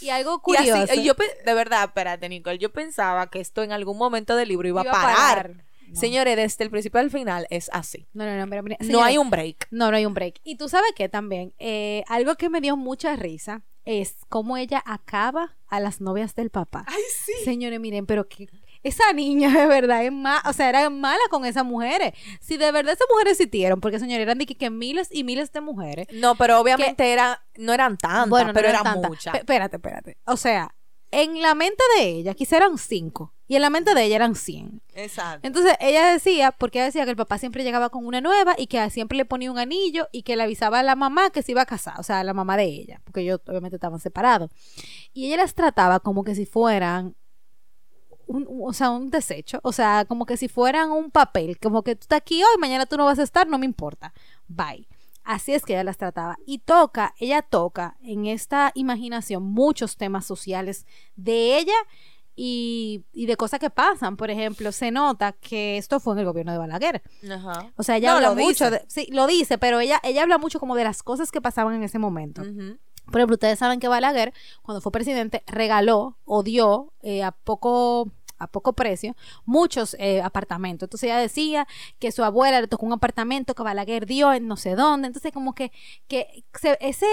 Y 0.02 0.10
algo 0.10 0.42
Y 0.48 0.56
así, 0.56 0.70
curioso. 0.72 0.94
y 0.94 1.04
yo 1.04 1.14
de 1.46 1.54
verdad, 1.54 1.84
espérate, 1.86 2.30
Nicole, 2.30 2.58
yo 2.58 2.72
pensaba 2.72 3.30
que 3.30 3.40
esto 3.40 3.64
en 3.64 3.72
algún 3.72 3.98
momento 3.98 4.36
del 4.36 4.50
libro 4.50 4.68
iba, 4.68 4.82
Iba 4.82 4.92
a 4.92 5.00
a 5.00 5.02
parar. 5.02 5.66
No. 5.90 6.00
Señores, 6.00 6.36
desde 6.36 6.64
el 6.64 6.70
principio 6.70 7.00
al 7.00 7.12
final 7.12 7.48
es 7.50 7.70
así. 7.74 8.08
No, 8.14 8.26
no, 8.26 8.36
no, 8.38 8.48
mira, 8.48 8.78
No 8.82 9.04
hay 9.04 9.18
un 9.18 9.30
break. 9.30 9.68
No, 9.72 9.92
no 9.92 9.98
hay 9.98 10.06
un 10.06 10.14
break. 10.14 10.40
Y 10.44 10.58
tú 10.58 10.70
sabes 10.70 10.92
que 10.96 11.10
también, 11.10 11.54
eh, 11.60 12.04
algo 12.08 12.36
que 12.36 12.50
me 12.50 12.62
dio 12.62 12.78
mucha 12.78 13.16
risa 13.16 13.64
es 13.86 14.18
cómo 14.30 14.58
ella 14.58 14.82
acaba 14.86 15.56
a 15.68 15.80
las 15.80 16.02
novias 16.02 16.36
del 16.36 16.50
papá. 16.50 16.86
Ay, 16.88 17.04
sí. 17.24 17.34
Señores, 17.44 17.80
miren, 17.80 18.06
pero 18.06 18.28
que 18.28 18.50
esa 18.84 19.14
niña 19.14 19.50
de 19.50 19.68
verdad 19.68 20.04
es 20.04 20.12
mala, 20.12 20.44
o 20.46 20.54
sea, 20.54 20.70
era 20.70 20.90
mala 20.90 21.22
con 21.30 21.46
esas 21.46 21.66
mujeres. 21.66 22.14
Si 22.42 22.58
de 22.58 22.72
verdad 22.72 22.94
esas 22.94 23.08
mujeres 23.10 23.34
existieron, 23.34 23.82
porque 23.82 24.00
señores, 24.00 24.24
eran 24.24 24.38
de 24.38 24.46
que, 24.46 24.56
que 24.56 24.70
miles 24.70 25.10
y 25.12 25.24
miles 25.24 25.52
de 25.52 25.62
mujeres. 25.62 26.08
No, 26.14 26.36
pero 26.36 26.60
obviamente 26.60 27.12
era, 27.12 27.44
no 27.58 27.74
eran 27.74 27.98
tantas, 27.98 28.30
bueno, 28.30 28.48
no 28.48 28.54
pero 28.54 28.70
eran 28.70 28.86
eran 28.86 29.02
muchas. 29.02 29.36
Espérate, 29.36 29.78
espérate. 29.78 30.18
O 30.26 30.38
sea, 30.38 30.76
en 31.12 31.42
la 31.42 31.56
mente 31.56 31.84
de 31.98 32.10
ella 32.10 32.34
quizá 32.34 32.58
eran 32.58 32.78
cinco 32.78 33.35
y 33.48 33.56
en 33.56 33.62
la 33.62 33.70
mente 33.70 33.94
de 33.94 34.04
ella 34.04 34.16
eran 34.16 34.36
cien. 34.36 34.82
Exacto. 34.94 35.46
Entonces 35.48 35.74
ella 35.80 36.08
decía, 36.12 36.52
porque 36.52 36.80
ella 36.80 36.86
decía 36.86 37.04
que 37.06 37.12
el 37.12 37.16
papá 37.18 37.38
siempre 37.38 37.64
llegaba 37.64 37.90
con 37.90 38.06
una 38.06 38.22
nueva 38.22 38.56
y 38.58 38.68
que 38.68 38.90
siempre 38.90 39.18
le 39.18 39.26
ponía 39.26 39.52
un 39.52 39.60
anillo 39.60 40.08
y 40.12 40.24
que 40.24 40.36
le 40.36 40.44
avisaba 40.44 40.80
a 40.80 40.84
la 40.84 40.96
mamá 40.96 41.30
que 41.30 41.44
se 41.44 41.52
iba 41.52 41.62
a 41.62 41.66
casar, 41.66 42.00
o 42.00 42.04
sea, 42.04 42.20
a 42.22 42.24
la 42.24 42.34
mamá 42.34 42.58
de 42.58 42.64
ella, 42.66 43.02
porque 43.04 43.22
ellos 43.22 43.40
obviamente 43.48 43.76
estaban 43.78 44.00
separados. 44.00 44.50
Y 45.14 45.28
ella 45.28 45.38
las 45.38 45.54
trataba 45.54 46.00
como 46.00 46.24
que 46.24 46.34
si 46.36 46.46
fueran 46.46 47.16
un, 48.28 48.46
un- 48.48 48.68
o 48.70 48.74
sea, 48.74 48.90
un 48.90 49.12
desecho, 49.12 49.60
o 49.64 49.72
sea, 49.72 50.06
como 50.06 50.26
que 50.26 50.38
si 50.38 50.48
fueran 50.48 50.92
un 50.92 51.12
papel, 51.12 51.60
como 51.60 51.84
que 51.84 51.96
tú 51.96 52.02
estás 52.02 52.18
aquí 52.18 52.42
hoy, 52.44 52.58
mañana 52.60 52.86
tú 52.88 52.98
no 52.98 53.06
vas 53.06 53.20
a 53.20 53.24
estar, 53.24 53.48
no 53.48 53.58
me 53.60 53.66
importa. 53.66 54.14
Bye. 54.48 54.88
Así 55.24 55.54
es 55.54 55.64
que 55.64 55.74
ella 55.74 55.84
las 55.84 55.98
trataba. 55.98 56.38
Y 56.46 56.60
toca, 56.60 57.16
ella 57.20 57.42
toca 57.42 57.98
en 58.04 58.28
esta 58.28 58.72
imaginación 58.76 59.42
muchos 59.44 59.98
temas 59.98 60.24
sociales 60.26 60.86
de 61.16 61.58
ella 61.58 61.74
y, 62.36 63.04
y 63.14 63.26
de 63.26 63.38
cosas 63.38 63.60
que 63.60 63.70
pasan. 63.70 64.18
Por 64.18 64.30
ejemplo, 64.30 64.72
se 64.72 64.92
nota 64.92 65.32
que 65.34 65.78
esto 65.78 66.00
fue 66.00 66.14
en 66.14 66.20
el 66.20 66.26
gobierno 66.26 66.52
de 66.52 66.58
Balaguer. 66.58 67.02
Ajá. 67.32 67.72
O 67.78 67.84
sea, 67.84 67.98
ella 67.98 68.10
No, 68.12 68.16
habla 68.18 68.30
lo 68.30 68.36
mucho, 68.36 68.66
dice. 68.66 68.72
de- 68.72 68.86
sí, 68.88 69.08
lo 69.12 69.28
dice, 69.28 69.58
pero 69.58 69.80
ella, 69.80 70.00
ella 70.04 70.24
habla 70.24 70.38
mucho 70.38 70.60
como 70.60 70.76
de 70.76 70.84
las 70.84 71.02
cosas 71.04 71.32
que 71.32 71.42
pasaban 71.42 71.76
en 71.76 71.84
ese 71.84 72.00
momento. 72.00 72.42
Por 72.42 73.20
ejemplo, 73.22 73.36
ustedes 73.36 73.60
saben 73.60 73.80
que 73.80 73.88
Balaguer, 73.88 74.34
cuando 74.64 74.82
fue 74.82 74.92
presidente, 74.92 75.44
regaló 75.46 76.18
o 76.26 76.42
dio 76.44 76.92
eh, 77.02 77.24
a 77.24 77.32
poco 77.32 78.12
a 78.38 78.48
poco 78.48 78.74
precio 78.74 79.16
muchos 79.46 79.96
eh, 79.98 80.22
apartamentos. 80.22 80.88
Entonces 80.88 81.08
ella 81.08 81.20
decía 81.20 81.68
que 82.00 82.12
su 82.12 82.22
abuela 82.22 82.60
le 82.60 82.68
tocó 82.68 82.86
un 82.86 82.92
apartamento 82.92 83.56
que 83.56 83.64
Balaguer 83.64 84.06
dio 84.06 84.34
en 84.34 84.46
no 84.48 84.58
sé 84.58 84.76
dónde. 84.76 85.08
Entonces 85.08 85.32
como 85.32 85.56
que, 85.56 85.72
que 86.10 86.44
se- 86.60 86.78
ese, 86.82 87.06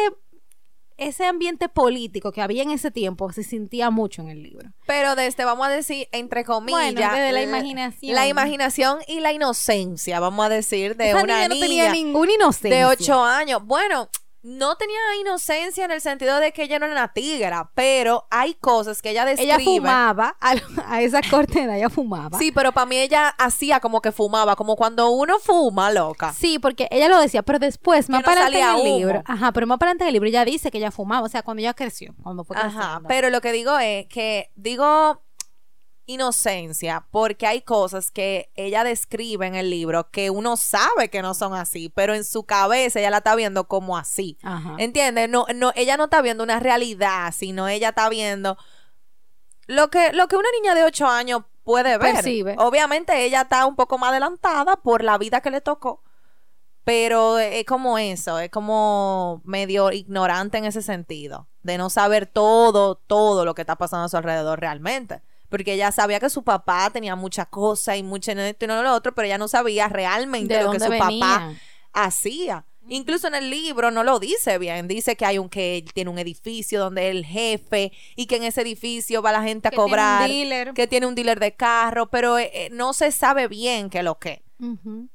ese 1.02 1.26
ambiente 1.26 1.68
político 1.68 2.32
que 2.32 2.40
había 2.40 2.62
en 2.62 2.70
ese 2.70 2.90
tiempo 2.90 3.32
se 3.32 3.42
sentía 3.42 3.90
mucho 3.90 4.22
en 4.22 4.28
el 4.28 4.42
libro. 4.42 4.70
Pero 4.86 5.14
desde, 5.14 5.44
vamos 5.44 5.66
a 5.66 5.70
decir, 5.70 6.08
entre 6.12 6.44
comillas. 6.44 6.80
Bueno, 6.80 7.00
desde 7.00 7.32
la 7.32 7.42
imaginación. 7.42 8.14
La 8.14 8.28
imaginación 8.28 8.98
y 9.06 9.20
la 9.20 9.32
inocencia, 9.32 10.20
vamos 10.20 10.46
a 10.46 10.48
decir, 10.48 10.96
de 10.96 11.10
Esa 11.10 11.22
una 11.22 11.34
niña 11.34 11.48
no 11.48 11.60
tenía 11.60 11.92
ninguna 11.92 12.32
inocencia. 12.32 12.76
de 12.76 12.84
ocho 12.86 13.22
años. 13.22 13.64
Bueno, 13.64 14.08
no 14.42 14.76
tenía 14.76 14.98
inocencia 15.20 15.84
en 15.84 15.90
el 15.92 16.00
sentido 16.00 16.38
de 16.38 16.52
que 16.52 16.64
ella 16.64 16.78
no 16.78 16.86
era 16.86 16.94
una 16.94 17.12
tigra, 17.12 17.70
pero 17.74 18.26
hay 18.30 18.54
cosas 18.54 19.00
que 19.00 19.10
ella 19.10 19.24
describe. 19.24 19.54
Ella 19.54 19.64
fumaba, 19.64 20.36
a, 20.40 20.54
a 20.86 21.00
esa 21.02 21.20
corta 21.28 21.60
edad 21.60 21.76
ella 21.76 21.90
fumaba. 21.90 22.38
Sí, 22.38 22.50
pero 22.52 22.72
para 22.72 22.86
mí 22.86 22.96
ella 22.96 23.28
hacía 23.28 23.80
como 23.80 24.00
que 24.00 24.10
fumaba, 24.12 24.56
como 24.56 24.74
cuando 24.76 25.10
uno 25.10 25.38
fuma, 25.38 25.90
loca. 25.92 26.32
Sí, 26.32 26.58
porque 26.58 26.88
ella 26.90 27.08
lo 27.08 27.20
decía, 27.20 27.42
pero 27.42 27.58
después, 27.58 28.08
más 28.08 28.20
no 28.20 28.24
para 28.24 28.46
adelante 28.46 28.80
en 28.80 28.86
el 28.86 28.92
humo. 28.92 28.98
libro, 28.98 29.22
ajá, 29.26 29.52
pero 29.52 29.66
más 29.66 29.78
para 29.78 29.90
adelante 29.90 30.04
en 30.04 30.08
el 30.08 30.12
libro 30.14 30.28
ella 30.28 30.44
dice 30.44 30.70
que 30.70 30.78
ella 30.78 30.90
fumaba, 30.90 31.26
o 31.26 31.28
sea, 31.28 31.42
cuando 31.42 31.60
ella 31.60 31.74
creció, 31.74 32.14
cuando 32.22 32.44
fue 32.44 32.56
Ajá, 32.56 33.00
pero 33.08 33.30
lo 33.30 33.40
que 33.40 33.52
digo 33.52 33.78
es 33.78 34.06
que 34.08 34.50
digo 34.56 35.22
inocencia 36.06 37.06
porque 37.10 37.46
hay 37.46 37.62
cosas 37.62 38.10
que 38.10 38.50
ella 38.54 38.84
describe 38.84 39.46
en 39.46 39.54
el 39.54 39.70
libro 39.70 40.10
que 40.10 40.30
uno 40.30 40.56
sabe 40.56 41.10
que 41.10 41.22
no 41.22 41.34
son 41.34 41.54
así, 41.54 41.88
pero 41.88 42.14
en 42.14 42.24
su 42.24 42.44
cabeza 42.44 42.98
ella 42.98 43.10
la 43.10 43.18
está 43.18 43.34
viendo 43.34 43.68
como 43.68 43.96
así. 43.96 44.38
Ajá. 44.42 44.76
¿Entiendes? 44.78 45.28
No, 45.28 45.46
no, 45.54 45.72
ella 45.74 45.96
no 45.96 46.04
está 46.04 46.22
viendo 46.22 46.44
una 46.44 46.60
realidad, 46.60 47.32
sino 47.36 47.68
ella 47.68 47.90
está 47.90 48.08
viendo 48.08 48.56
lo 49.66 49.90
que, 49.90 50.12
lo 50.12 50.28
que 50.28 50.36
una 50.36 50.48
niña 50.60 50.74
de 50.74 50.84
8 50.84 51.06
años 51.06 51.42
puede 51.64 51.96
ver. 51.98 52.14
Percibe. 52.14 52.56
Obviamente 52.58 53.24
ella 53.24 53.42
está 53.42 53.66
un 53.66 53.76
poco 53.76 53.98
más 53.98 54.10
adelantada 54.10 54.76
por 54.76 55.02
la 55.04 55.18
vida 55.18 55.40
que 55.40 55.50
le 55.50 55.60
tocó. 55.60 56.02
Pero 56.84 57.38
es 57.38 57.64
como 57.64 57.96
eso, 57.96 58.40
es 58.40 58.50
como 58.50 59.40
medio 59.44 59.92
ignorante 59.92 60.58
en 60.58 60.64
ese 60.64 60.82
sentido, 60.82 61.46
de 61.62 61.78
no 61.78 61.90
saber 61.90 62.26
todo, 62.26 62.96
todo 62.96 63.44
lo 63.44 63.54
que 63.54 63.62
está 63.62 63.76
pasando 63.76 64.06
a 64.06 64.08
su 64.08 64.16
alrededor 64.16 64.58
realmente. 64.58 65.22
Porque 65.52 65.74
ella 65.74 65.92
sabía 65.92 66.18
que 66.18 66.30
su 66.30 66.42
papá 66.42 66.90
tenía 66.90 67.14
mucha 67.14 67.44
cosa 67.46 67.96
y 67.96 68.02
mucho 68.02 68.32
esto 68.32 68.64
y 68.64 68.68
no 68.68 68.82
lo 68.82 68.92
otro, 68.92 69.14
pero 69.14 69.26
ella 69.26 69.38
no 69.38 69.46
sabía 69.46 69.88
realmente 69.88 70.56
¿De 70.56 70.64
lo 70.64 70.72
que 70.72 70.80
su 70.80 70.88
venía? 70.88 70.98
papá 71.20 71.52
hacía. 71.92 72.64
Incluso 72.88 73.28
en 73.28 73.34
el 73.36 73.48
libro 73.50 73.90
no 73.92 74.02
lo 74.02 74.18
dice 74.18 74.58
bien, 74.58 74.88
dice 74.88 75.14
que 75.14 75.24
hay 75.24 75.38
un 75.38 75.48
que 75.48 75.76
él 75.78 75.92
tiene 75.94 76.10
un 76.10 76.18
edificio 76.18 76.80
donde 76.80 77.08
es 77.10 77.14
el 77.14 77.24
jefe 77.24 77.92
y 78.16 78.26
que 78.26 78.36
en 78.36 78.42
ese 78.44 78.62
edificio 78.62 79.22
va 79.22 79.30
la 79.30 79.42
gente 79.42 79.68
a 79.68 79.70
Que 79.70 79.76
tiene 79.76 79.84
un 79.84 79.90
cobrar, 79.90 80.28
dealer. 80.28 80.72
que 80.74 80.86
tiene 80.88 81.06
un 81.06 81.14
dealer 81.14 81.38
de 81.38 81.54
carro, 81.54 82.10
pero 82.10 82.38
eh, 82.38 82.50
eh, 82.52 82.68
no 82.72 82.92
se 82.94 83.12
sabe 83.12 83.46
bien 83.46 83.88
qué 83.88 83.98
es 83.98 84.04
lo 84.04 84.18
que. 84.18 84.42
Ujú. 84.58 85.08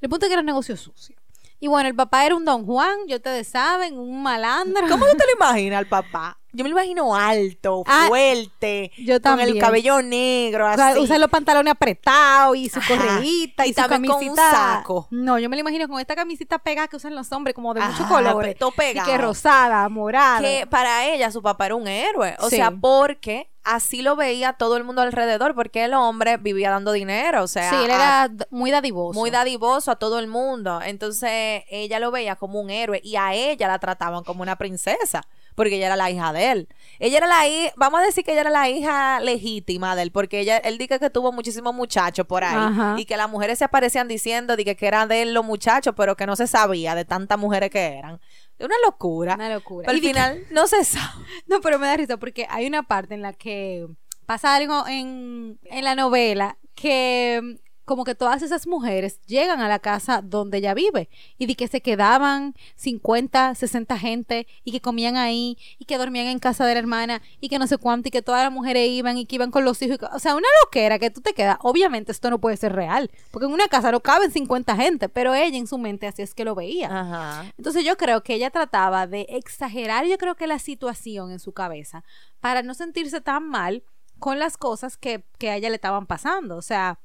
El 0.00 0.08
punto 0.08 0.26
es 0.26 0.28
que 0.28 0.34
era 0.34 0.40
un 0.40 0.46
negocio 0.46 0.76
sucio. 0.76 1.16
Y 1.62 1.68
bueno, 1.68 1.88
el 1.88 1.94
papá 1.94 2.26
era 2.26 2.34
un 2.34 2.44
don 2.44 2.66
Juan, 2.66 2.96
ya 3.06 3.14
ustedes 3.14 3.46
saben, 3.46 3.96
un 3.96 4.20
malandro. 4.20 4.82
¿Cómo 4.88 5.06
tú 5.06 5.16
te 5.16 5.24
lo 5.26 5.32
imaginas 5.36 5.78
al 5.78 5.86
papá? 5.86 6.36
Yo 6.52 6.64
me 6.64 6.70
lo 6.70 6.76
imagino 6.76 7.14
alto, 7.14 7.84
Ah, 7.86 8.06
fuerte, 8.08 8.90
yo 8.98 9.22
con 9.22 9.38
el 9.38 9.56
cabello 9.60 10.02
negro, 10.02 10.68
O 10.68 10.74
sea, 10.74 10.88
así. 10.88 10.98
usa 10.98 11.18
los 11.18 11.30
pantalones 11.30 11.70
apretados 11.70 12.56
y 12.56 12.68
su 12.68 12.80
Ajá. 12.80 12.88
correíta 12.96 13.64
y, 13.64 13.70
Y 13.70 13.74
su 13.74 13.80
también 13.80 14.12
con 14.12 14.22
un 14.28 14.34
camisita. 14.34 14.50
saco. 14.50 15.06
No, 15.12 15.38
yo 15.38 15.48
me 15.48 15.54
lo 15.54 15.60
imagino 15.60 15.86
con 15.86 16.00
esta 16.00 16.16
camisita 16.16 16.58
pegada 16.58 16.88
que 16.88 16.96
usan 16.96 17.14
los 17.14 17.30
hombres, 17.30 17.54
como 17.54 17.72
de 17.74 17.80
muchos 17.80 18.06
colores. 18.08 18.56
Y 18.56 19.00
que 19.04 19.18
rosada, 19.18 19.88
morada. 19.88 20.40
que 20.40 20.66
para 20.68 21.06
ella 21.06 21.30
su 21.30 21.42
papá 21.42 21.66
era 21.66 21.76
un 21.76 21.86
héroe. 21.86 22.34
O 22.40 22.50
Sí. 22.50 22.56
sea, 22.56 22.72
porque 22.72 23.51
así 23.64 24.02
lo 24.02 24.16
veía 24.16 24.52
todo 24.54 24.76
el 24.76 24.84
mundo 24.84 25.02
alrededor, 25.02 25.54
porque 25.54 25.84
el 25.84 25.94
hombre 25.94 26.36
vivía 26.36 26.70
dando 26.70 26.92
dinero. 26.92 27.42
O 27.42 27.48
sea, 27.48 27.70
sí, 27.70 27.76
él 27.76 27.90
era 27.90 28.30
muy 28.50 28.70
dadivoso. 28.70 29.18
muy 29.18 29.30
dadivoso 29.30 29.90
a 29.90 29.96
todo 29.96 30.18
el 30.18 30.26
mundo. 30.26 30.80
Entonces 30.82 31.64
ella 31.68 31.98
lo 32.00 32.10
veía 32.10 32.36
como 32.36 32.60
un 32.60 32.70
héroe 32.70 33.00
y 33.02 33.16
a 33.16 33.34
ella 33.34 33.68
la 33.68 33.78
trataban 33.78 34.24
como 34.24 34.42
una 34.42 34.56
princesa. 34.56 35.22
Porque 35.54 35.76
ella 35.76 35.86
era 35.86 35.96
la 35.96 36.10
hija 36.10 36.32
de 36.32 36.50
él. 36.50 36.68
Ella 36.98 37.18
era 37.18 37.26
la 37.26 37.46
hija, 37.46 37.74
vamos 37.76 38.00
a 38.00 38.04
decir 38.04 38.24
que 38.24 38.32
ella 38.32 38.40
era 38.40 38.50
la 38.50 38.70
hija 38.70 39.20
legítima 39.20 39.94
de 39.94 40.00
él, 40.00 40.10
porque 40.10 40.40
ella, 40.40 40.56
él 40.56 40.78
dice 40.78 40.98
que 40.98 41.10
tuvo 41.10 41.30
muchísimos 41.30 41.74
muchachos 41.74 42.26
por 42.26 42.42
ahí. 42.42 42.56
Ajá. 42.56 42.94
Y 42.96 43.04
que 43.04 43.18
las 43.18 43.28
mujeres 43.28 43.58
se 43.58 43.64
aparecían 43.64 44.08
diciendo 44.08 44.56
que 44.56 44.76
eran 44.80 45.08
de 45.08 45.20
él 45.20 45.34
los 45.34 45.44
muchachos, 45.44 45.92
pero 45.94 46.16
que 46.16 46.24
no 46.24 46.36
se 46.36 46.46
sabía 46.46 46.94
de 46.94 47.04
tantas 47.04 47.38
mujeres 47.38 47.68
que 47.68 47.98
eran. 47.98 48.18
Una 48.62 48.74
locura. 48.84 49.34
Una 49.34 49.52
locura. 49.52 49.86
Pero 49.86 49.96
al 49.96 50.00
que- 50.00 50.08
final 50.08 50.46
no 50.50 50.66
se 50.66 50.84
sabe. 50.84 51.24
No, 51.46 51.60
pero 51.60 51.78
me 51.78 51.86
da 51.86 51.96
risa 51.96 52.16
porque 52.16 52.46
hay 52.48 52.66
una 52.66 52.82
parte 52.82 53.14
en 53.14 53.22
la 53.22 53.32
que 53.32 53.86
pasa 54.26 54.54
algo 54.54 54.86
en, 54.86 55.58
en 55.64 55.84
la 55.84 55.94
novela 55.94 56.56
que 56.74 57.58
como 57.84 58.04
que 58.04 58.14
todas 58.14 58.42
esas 58.42 58.66
mujeres 58.66 59.20
llegan 59.26 59.60
a 59.60 59.68
la 59.68 59.78
casa 59.78 60.22
donde 60.22 60.58
ella 60.58 60.74
vive 60.74 61.08
y 61.38 61.46
de 61.46 61.54
que 61.54 61.68
se 61.68 61.80
quedaban 61.80 62.54
50, 62.76 63.54
60 63.54 63.98
gente 63.98 64.46
y 64.64 64.72
que 64.72 64.80
comían 64.80 65.16
ahí 65.16 65.58
y 65.78 65.84
que 65.84 65.98
dormían 65.98 66.26
en 66.26 66.38
casa 66.38 66.66
de 66.66 66.74
la 66.74 66.80
hermana 66.80 67.22
y 67.40 67.48
que 67.48 67.58
no 67.58 67.66
sé 67.66 67.78
cuánto 67.78 68.08
y 68.08 68.10
que 68.10 68.22
todas 68.22 68.42
las 68.44 68.52
mujeres 68.52 68.88
iban 68.88 69.16
y 69.18 69.26
que 69.26 69.36
iban 69.36 69.50
con 69.50 69.64
los 69.64 69.80
hijos. 69.82 69.98
y 70.00 70.04
o 70.14 70.18
sea, 70.18 70.34
una 70.34 70.46
loquera 70.64 70.98
que 70.98 71.10
tú 71.10 71.20
te 71.20 71.34
quedas. 71.34 71.58
Obviamente 71.60 72.12
esto 72.12 72.30
no 72.30 72.38
puede 72.38 72.56
ser 72.56 72.72
real 72.72 73.10
porque 73.30 73.46
en 73.46 73.52
una 73.52 73.68
casa 73.68 73.90
no 73.90 74.00
caben 74.00 74.30
50 74.30 74.76
gente, 74.76 75.08
pero 75.08 75.34
ella 75.34 75.58
en 75.58 75.66
su 75.66 75.78
mente 75.78 76.06
así 76.06 76.22
es 76.22 76.34
que 76.34 76.44
lo 76.44 76.54
veía. 76.54 76.88
Ajá. 76.88 77.52
Entonces 77.56 77.84
yo 77.84 77.96
creo 77.96 78.22
que 78.22 78.34
ella 78.34 78.50
trataba 78.50 79.06
de 79.06 79.26
exagerar, 79.28 80.06
yo 80.06 80.18
creo 80.18 80.36
que 80.36 80.46
la 80.46 80.58
situación 80.58 81.32
en 81.32 81.40
su 81.40 81.52
cabeza, 81.52 82.04
para 82.40 82.62
no 82.62 82.74
sentirse 82.74 83.20
tan 83.20 83.48
mal 83.48 83.82
con 84.18 84.38
las 84.38 84.56
cosas 84.56 84.96
que, 84.96 85.24
que 85.38 85.50
a 85.50 85.56
ella 85.56 85.68
le 85.68 85.74
estaban 85.74 86.06
pasando. 86.06 86.56
O 86.56 86.62
sea, 86.62 87.00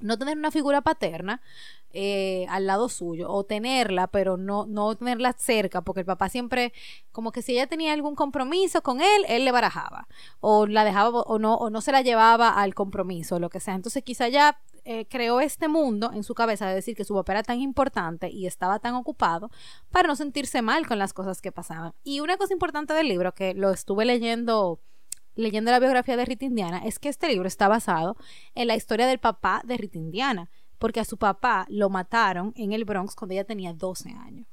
no 0.00 0.18
tener 0.18 0.36
una 0.36 0.50
figura 0.50 0.80
paterna 0.80 1.40
eh, 1.98 2.46
al 2.50 2.66
lado 2.66 2.88
suyo 2.88 3.30
o 3.30 3.44
tenerla, 3.44 4.06
pero 4.08 4.36
no, 4.36 4.66
no 4.66 4.94
tenerla 4.96 5.32
cerca, 5.32 5.80
porque 5.80 6.00
el 6.00 6.06
papá 6.06 6.28
siempre, 6.28 6.72
como 7.10 7.32
que 7.32 7.40
si 7.42 7.52
ella 7.52 7.66
tenía 7.66 7.92
algún 7.92 8.14
compromiso 8.14 8.82
con 8.82 9.00
él, 9.00 9.24
él 9.28 9.44
le 9.44 9.52
barajaba 9.52 10.06
o 10.40 10.66
la 10.66 10.84
dejaba 10.84 11.20
o 11.20 11.38
no, 11.38 11.54
o 11.54 11.70
no 11.70 11.80
se 11.80 11.92
la 11.92 12.02
llevaba 12.02 12.50
al 12.50 12.74
compromiso, 12.74 13.38
lo 13.38 13.48
que 13.48 13.60
sea. 13.60 13.74
Entonces 13.74 14.02
quizá 14.02 14.28
ya 14.28 14.60
eh, 14.84 15.06
creó 15.08 15.40
este 15.40 15.68
mundo 15.68 16.12
en 16.12 16.22
su 16.22 16.34
cabeza 16.34 16.68
de 16.68 16.74
decir 16.74 16.94
que 16.94 17.04
su 17.04 17.14
papá 17.14 17.32
era 17.32 17.42
tan 17.42 17.60
importante 17.60 18.30
y 18.30 18.46
estaba 18.46 18.78
tan 18.78 18.94
ocupado 18.94 19.50
para 19.90 20.06
no 20.06 20.16
sentirse 20.16 20.62
mal 20.62 20.86
con 20.86 20.98
las 20.98 21.12
cosas 21.12 21.40
que 21.40 21.50
pasaban. 21.50 21.92
Y 22.04 22.20
una 22.20 22.36
cosa 22.36 22.52
importante 22.52 22.94
del 22.94 23.08
libro, 23.08 23.32
que 23.32 23.54
lo 23.54 23.70
estuve 23.70 24.04
leyendo 24.04 24.80
leyendo 25.36 25.70
la 25.70 25.78
biografía 25.78 26.16
de 26.16 26.24
Rita 26.24 26.44
Indiana, 26.44 26.82
es 26.84 26.98
que 26.98 27.08
este 27.08 27.28
libro 27.28 27.46
está 27.46 27.68
basado 27.68 28.16
en 28.54 28.66
la 28.66 28.74
historia 28.74 29.06
del 29.06 29.18
papá 29.20 29.62
de 29.64 29.76
Rita 29.76 29.98
Indiana 29.98 30.50
porque 30.78 31.00
a 31.00 31.04
su 31.04 31.16
papá 31.16 31.64
lo 31.70 31.88
mataron 31.88 32.52
en 32.56 32.72
el 32.72 32.84
Bronx 32.84 33.14
cuando 33.14 33.32
ella 33.34 33.44
tenía 33.44 33.72
12 33.72 34.10
años. 34.10 34.46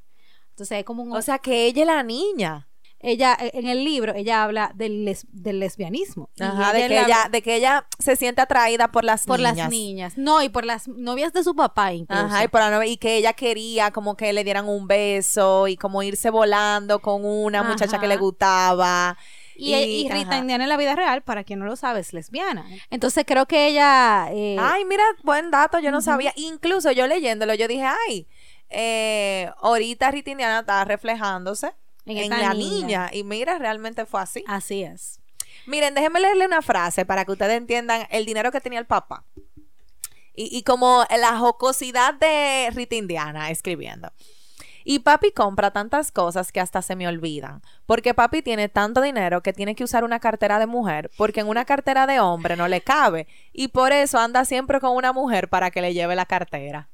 Entonces 0.52 0.78
es 0.80 0.86
como 0.86 1.04
un... 1.04 1.12
O 1.14 1.22
sea, 1.22 1.40
que 1.40 1.66
ella 1.66 1.82
es 1.82 1.88
la 1.88 2.04
niña. 2.04 2.70
Ella, 3.00 3.36
e, 3.38 3.52
en 3.60 3.68
el 3.68 3.84
libro, 3.84 4.14
ella 4.16 4.44
habla 4.44 4.72
del, 4.76 5.04
les- 5.04 5.26
del 5.30 5.60
lesbianismo. 5.60 6.30
Ajá, 6.40 6.72
de, 6.72 6.88
que 6.88 6.96
la- 6.96 7.02
ella, 7.04 7.28
de 7.30 7.42
que 7.42 7.56
ella 7.58 7.86
se 8.00 8.16
siente 8.16 8.40
atraída 8.42 8.90
por 8.94 9.04
las 9.04 9.26
por 9.26 9.40
niñas. 9.40 9.58
las 9.58 9.70
niñas. 9.70 10.14
No, 10.18 10.42
y 10.42 10.48
por 10.48 10.64
las 10.64 10.88
novias 10.88 11.34
de 11.34 11.44
su 11.44 11.54
papá 11.54 11.92
incluso. 11.92 12.24
Ajá, 12.24 12.46
y, 12.46 12.48
por 12.48 12.62
la 12.62 12.72
novia- 12.72 12.88
y 12.90 12.96
que 12.96 13.18
ella 13.18 13.34
quería 13.34 13.92
como 13.92 14.16
que 14.16 14.32
le 14.32 14.46
dieran 14.46 14.70
un 14.70 14.88
beso 14.88 15.68
y 15.68 15.76
como 15.76 16.02
irse 16.04 16.30
volando 16.30 17.00
con 17.00 17.26
una 17.26 17.64
muchacha 17.64 18.00
que 18.00 18.08
le 18.08 18.16
gustaba. 18.16 19.18
Y, 19.56 19.74
y 19.76 20.10
Rita. 20.10 20.38
Indiana 20.38 20.64
en 20.64 20.70
la 20.70 20.78
vida 20.78 20.96
real, 20.96 21.22
para 21.22 21.44
quien 21.44 21.60
no 21.60 21.66
lo 21.66 21.76
sabe, 21.76 22.00
es 22.00 22.14
lesbiana. 22.14 22.66
Entonces 22.90 23.24
creo 23.28 23.46
que 23.46 23.68
ella... 23.68 24.28
eh, 24.32 24.58
Ay, 24.60 24.86
mira, 24.86 25.04
buen 25.24 25.52
dato, 25.52 25.80
yo 25.80 25.92
no 25.92 26.02
sabía. 26.02 26.34
Incluso 26.36 26.92
yo 26.92 27.08
leyéndolo, 27.08 27.54
yo 27.54 27.68
dije, 27.68 27.86
ay, 28.08 28.28
eh, 28.70 29.52
ahorita 29.62 30.10
Rita 30.12 30.32
Indiana 30.32 30.60
está 30.62 30.84
reflejándose 30.86 31.72
En 32.06 32.30
la 32.30 32.54
niña. 32.54 32.54
niña. 32.54 33.10
Y 33.14 33.24
mira, 33.24 33.58
realmente 33.60 34.06
fue 34.06 34.22
así. 34.22 34.44
así 34.48 34.84
es. 34.84 35.20
Miren, 35.66 35.94
déjenme 35.94 36.20
leerle 36.20 36.46
una 36.46 36.62
frase 36.62 37.06
para 37.06 37.24
que 37.24 37.32
ustedes 37.32 37.56
entiendan 37.58 38.08
el 38.10 38.26
dinero 38.26 38.52
que 38.52 38.60
tenía 38.60 38.80
el 38.80 38.86
papá. 38.86 39.24
Y, 40.36 40.50
y 40.58 40.64
como 40.64 41.06
la 41.16 41.38
jocosidad 41.38 42.16
de 42.16 42.70
Rita 42.74 42.96
Indiana 42.96 43.52
escribiendo. 43.52 44.12
Y 44.84 45.00
papi 45.00 45.32
compra 45.32 45.72
tantas 45.72 46.12
cosas 46.12 46.52
que 46.52 46.60
hasta 46.60 46.82
se 46.82 46.96
me 46.96 47.08
olvidan. 47.08 47.62
Porque 47.86 48.14
papi 48.14 48.42
tiene 48.42 48.70
tanto 48.70 49.02
dinero 49.02 49.42
que 49.42 49.54
tiene 49.54 49.76
que 49.76 49.84
usar 49.84 50.04
una 50.04 50.20
cartera 50.20 50.60
de 50.60 50.68
mujer, 50.68 51.12
porque 51.18 51.42
en 51.42 51.48
una 51.48 51.66
cartera 51.66 52.08
de 52.08 52.20
hombre 52.20 52.56
no 52.56 52.68
le 52.68 52.82
cabe. 52.82 53.28
Y 53.52 53.70
por 53.70 53.92
eso 53.92 54.20
anda 54.20 54.46
siempre 54.46 54.80
con 54.80 54.96
una 54.96 55.14
mujer 55.14 55.50
para 55.50 55.72
que 55.72 55.82
le 55.82 55.94
lleve 55.94 56.16
la 56.16 56.26
cartera. 56.26 56.90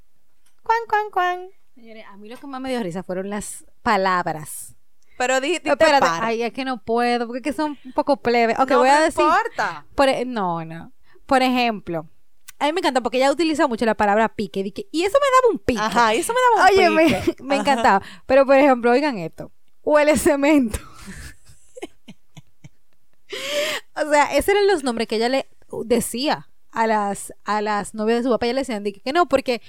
Cuan, 0.63 0.79
cuan, 0.87 1.09
cuan. 1.11 1.49
Señores, 1.75 2.05
a 2.09 2.17
mí 2.17 2.29
lo 2.29 2.37
que 2.37 2.47
más 2.47 2.61
me 2.61 2.69
dio 2.69 2.83
risa 2.83 3.03
fueron 3.03 3.29
las 3.29 3.65
palabras. 3.81 4.75
Pero 5.17 5.41
di, 5.41 5.59
di 5.59 5.69
Espérate, 5.69 6.07
ay, 6.09 6.43
es 6.43 6.53
que 6.53 6.63
no 6.63 6.81
puedo, 6.81 7.27
porque 7.27 7.51
son 7.51 7.77
un 7.83 7.91
poco 7.93 8.17
plebe. 8.17 8.53
No 8.53 8.79
voy 8.79 8.89
a 8.89 8.99
me 8.99 9.01
decir... 9.05 9.23
importa. 9.23 9.85
Por 9.95 10.07
e- 10.07 10.25
no, 10.25 10.63
no. 10.63 10.93
Por 11.25 11.41
ejemplo, 11.41 12.07
a 12.59 12.65
mí 12.65 12.73
me 12.73 12.81
encanta 12.81 13.01
porque 13.01 13.17
ella 13.17 13.31
utiliza 13.31 13.67
mucho 13.67 13.85
la 13.85 13.95
palabra 13.95 14.27
pique. 14.27 14.59
y 14.91 15.03
eso 15.03 15.17
me 15.17 15.37
daba 15.37 15.53
un 15.53 15.59
pique. 15.59 15.81
Ajá, 15.81 16.13
eso 16.13 16.33
me 16.33 16.39
daba 16.57 16.69
un 16.69 16.73
Oye, 16.73 16.89
me, 16.89 17.05
pique. 17.21 17.37
me 17.43 17.55
encantaba. 17.55 18.01
Pero, 18.25 18.45
por 18.45 18.57
ejemplo, 18.57 18.91
oigan 18.91 19.17
esto. 19.17 19.49
Huele 19.81 20.17
cemento. 20.17 20.77
o 23.95 24.09
sea, 24.11 24.35
esos 24.35 24.49
eran 24.49 24.67
los 24.67 24.83
nombres 24.83 25.07
que 25.07 25.15
ella 25.15 25.29
le 25.29 25.47
decía 25.85 26.49
a 26.71 26.85
las, 26.85 27.33
a 27.45 27.61
las 27.61 27.93
novias 27.93 28.17
de 28.19 28.23
su 28.23 28.29
papá. 28.29 28.45
Ella 28.45 28.55
le 28.55 28.61
decían 28.61 28.83
di 28.83 28.91
que, 28.91 29.13
no, 29.13 29.27
porque... 29.27 29.61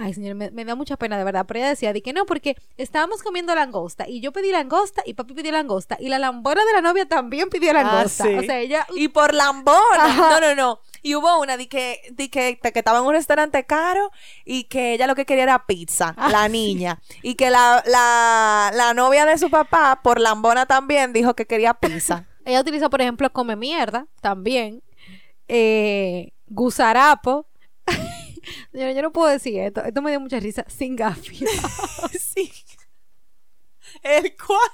Ay, 0.00 0.14
señor, 0.14 0.36
me, 0.36 0.52
me 0.52 0.64
da 0.64 0.76
mucha 0.76 0.96
pena, 0.96 1.18
de 1.18 1.24
verdad. 1.24 1.44
Pero 1.48 1.58
ella 1.60 1.70
decía, 1.70 1.92
di 1.94 2.02
que 2.02 2.12
no, 2.12 2.26
porque 2.26 2.56
estábamos 2.76 3.22
comiendo 3.22 3.52
langosta 3.54 4.06
y 4.06 4.20
yo 4.20 4.32
pedí 4.32 4.52
langosta 4.52 5.02
y 5.04 5.14
papi 5.14 5.34
pidió 5.34 5.50
langosta 5.50 5.96
y 5.98 6.08
la 6.08 6.20
lambona 6.20 6.64
de 6.64 6.72
la 6.72 6.82
novia 6.82 7.08
también 7.08 7.48
pidió 7.48 7.72
langosta. 7.72 8.24
Ah, 8.24 8.28
sí. 8.28 8.34
O 8.36 8.42
sea, 8.42 8.60
ella... 8.60 8.86
Y 8.94 9.08
por 9.08 9.34
lambona. 9.34 10.04
Ajá. 10.04 10.40
No, 10.40 10.42
no, 10.48 10.54
no. 10.54 10.80
Y 11.02 11.14
hubo 11.14 11.40
una 11.40 11.56
de 11.56 11.68
que, 11.68 12.00
de 12.12 12.30
que, 12.30 12.58
que 12.58 12.78
estaba 12.78 12.98
en 12.98 13.04
un 13.04 13.12
restaurante 13.12 13.64
caro 13.64 14.10
y 14.44 14.64
que 14.64 14.94
ella 14.94 15.06
lo 15.06 15.14
que 15.14 15.26
quería 15.26 15.44
era 15.44 15.66
pizza, 15.66 16.14
Ah, 16.16 16.30
la 16.30 16.48
niña. 16.48 17.00
Y 17.22 17.34
que 17.34 17.50
la, 17.50 17.82
la, 17.86 18.70
la 18.74 18.94
novia 18.94 19.24
de 19.26 19.38
su 19.38 19.50
papá, 19.50 20.00
por 20.02 20.20
lambona 20.20 20.66
también, 20.66 21.12
dijo 21.12 21.34
que 21.34 21.46
quería 21.46 21.74
pizza. 21.74 22.26
Ella 22.44 22.60
utiliza, 22.60 22.88
por 22.88 23.00
ejemplo, 23.02 23.30
come 23.32 23.56
mierda 23.56 24.06
también. 24.20 24.82
Eh, 25.48 26.32
gusarapo. 26.46 27.46
Señora, 28.72 28.92
yo 28.92 29.02
no 29.02 29.12
puedo 29.12 29.28
decir 29.28 29.58
esto. 29.60 29.82
Esto 29.84 30.02
me 30.02 30.10
dio 30.10 30.20
mucha 30.20 30.40
risa. 30.40 30.64
Sin 30.68 30.96
gafia. 30.96 31.48
sí. 32.20 32.52
¿El 34.02 34.34
cual? 34.36 34.70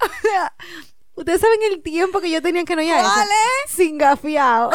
o 0.00 0.06
sea, 0.22 0.54
ustedes 1.14 1.40
saben 1.40 1.62
el 1.64 1.82
tiempo 1.82 2.20
que 2.20 2.30
yo 2.30 2.42
tenía 2.42 2.64
que 2.64 2.76
no 2.76 2.82
ir 2.82 2.92
a 2.92 3.00
eso. 3.00 3.10
¿Cuál 3.12 3.28
es? 3.28 3.70
Sin 3.72 3.98
gafiado. 3.98 4.70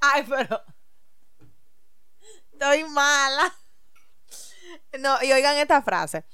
Ay, 0.00 0.24
pero. 0.28 0.62
Estoy 2.52 2.84
mala. 2.84 3.54
No, 4.98 5.22
y 5.22 5.32
oigan 5.32 5.56
esta 5.56 5.82
frase. 5.82 6.24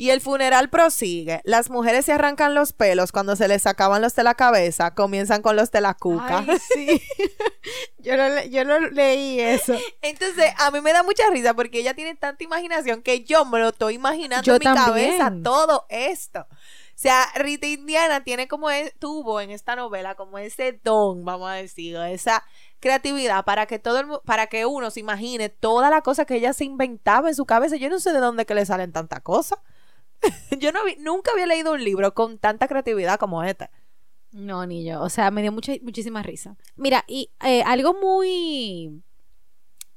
Y 0.00 0.10
el 0.10 0.22
funeral 0.22 0.70
prosigue. 0.70 1.42
Las 1.44 1.68
mujeres 1.68 2.06
se 2.06 2.12
arrancan 2.12 2.54
los 2.54 2.72
pelos 2.72 3.12
cuando 3.12 3.36
se 3.36 3.48
les 3.48 3.62
sacaban 3.62 4.00
los 4.00 4.14
de 4.14 4.22
la 4.24 4.34
cabeza. 4.34 4.94
Comienzan 4.94 5.42
con 5.42 5.56
los 5.56 5.70
de 5.70 5.82
la 5.82 5.92
cuca. 5.92 6.38
Ay, 6.48 6.58
sí. 6.74 7.02
yo, 7.98 8.16
no 8.16 8.28
le- 8.30 8.48
yo 8.48 8.64
no 8.64 8.80
leí 8.80 9.40
eso. 9.40 9.74
Entonces, 10.00 10.52
a 10.58 10.70
mí 10.70 10.80
me 10.80 10.92
da 10.94 11.02
mucha 11.02 11.28
risa 11.30 11.52
porque 11.52 11.80
ella 11.80 11.92
tiene 11.94 12.14
tanta 12.14 12.42
imaginación 12.44 13.02
que 13.02 13.24
yo 13.24 13.44
me 13.44 13.58
lo 13.58 13.68
estoy 13.68 13.94
imaginando 13.94 14.42
Yo 14.42 14.54
en 14.54 14.58
mi 14.60 14.64
también. 14.64 15.18
cabeza 15.18 15.32
todo 15.42 15.84
esto. 15.90 16.40
O 16.50 17.02
sea, 17.02 17.26
Rita 17.34 17.66
Indiana 17.66 18.24
tiene 18.24 18.48
como 18.48 18.70
e- 18.70 18.94
tuvo 18.98 19.40
en 19.40 19.50
esta 19.50 19.74
novela 19.76 20.14
como 20.16 20.38
ese 20.38 20.80
don, 20.84 21.24
vamos 21.24 21.50
a 21.50 21.54
decir, 21.54 21.96
esa 21.96 22.44
creatividad 22.78 23.44
para 23.44 23.66
que 23.66 23.78
todo 23.78 24.00
el 24.00 24.06
para 24.24 24.46
que 24.48 24.64
uno 24.66 24.90
se 24.90 25.00
imagine 25.00 25.48
toda 25.50 25.88
la 25.90 26.02
cosa 26.02 26.24
que 26.24 26.36
ella 26.36 26.52
se 26.52 26.64
inventaba 26.64 27.28
en 27.28 27.34
su 27.34 27.44
cabeza. 27.46 27.76
Yo 27.76 27.88
no 27.90 28.00
sé 28.00 28.12
de 28.12 28.20
dónde 28.20 28.44
que 28.46 28.54
le 28.54 28.64
salen 28.66 28.92
tantas 28.92 29.20
cosas. 29.20 29.58
yo 30.58 30.72
no 30.72 30.84
vi- 30.84 30.96
nunca 30.98 31.32
había 31.32 31.46
leído 31.46 31.72
un 31.72 31.82
libro 31.84 32.14
con 32.14 32.38
tanta 32.38 32.68
creatividad 32.68 33.18
como 33.18 33.42
este. 33.42 33.70
No, 34.32 34.64
ni 34.66 34.84
yo. 34.84 35.00
O 35.02 35.08
sea, 35.08 35.30
me 35.30 35.42
dio 35.42 35.50
mucha, 35.52 35.72
muchísima 35.82 36.22
risa. 36.22 36.56
Mira, 36.76 37.04
y 37.08 37.30
eh, 37.44 37.62
algo 37.62 37.94
muy 37.94 39.02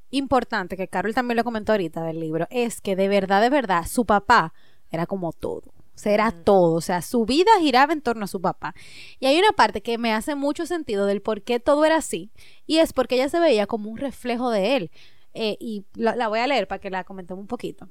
importante 0.09 0.77
que 0.77 0.87
Carol 0.87 1.13
también 1.13 1.37
lo 1.37 1.43
comentó 1.43 1.71
ahorita 1.71 2.03
del 2.03 2.19
libro 2.19 2.47
es 2.49 2.81
que 2.81 2.95
de 2.95 3.07
verdad, 3.07 3.41
de 3.41 3.49
verdad, 3.49 3.85
su 3.87 4.05
papá 4.05 4.53
era 4.91 5.05
como 5.05 5.33
todo. 5.33 5.73
O 5.95 5.97
sea, 5.99 6.13
era 6.13 6.31
todo. 6.31 6.73
O 6.75 6.81
sea, 6.81 7.01
su 7.03 7.25
vida 7.25 7.51
giraba 7.59 7.93
en 7.93 8.01
torno 8.01 8.25
a 8.25 8.27
su 8.27 8.41
papá. 8.41 8.73
Y 9.19 9.27
hay 9.27 9.37
una 9.37 9.51
parte 9.51 9.81
que 9.83 9.97
me 9.99 10.11
hace 10.13 10.33
mucho 10.33 10.65
sentido 10.65 11.05
del 11.05 11.21
por 11.21 11.43
qué 11.43 11.59
todo 11.59 11.85
era 11.85 11.97
así. 11.97 12.31
Y 12.65 12.77
es 12.79 12.93
porque 12.93 13.15
ella 13.15 13.29
se 13.29 13.39
veía 13.39 13.67
como 13.67 13.89
un 13.91 13.97
reflejo 13.97 14.49
de 14.49 14.75
él. 14.75 14.91
Eh, 15.35 15.57
y 15.59 15.85
la, 15.93 16.15
la 16.15 16.27
voy 16.27 16.39
a 16.39 16.47
leer 16.47 16.67
para 16.67 16.79
que 16.79 16.89
la 16.89 17.03
comentemos 17.03 17.41
un 17.41 17.47
poquito. 17.47 17.89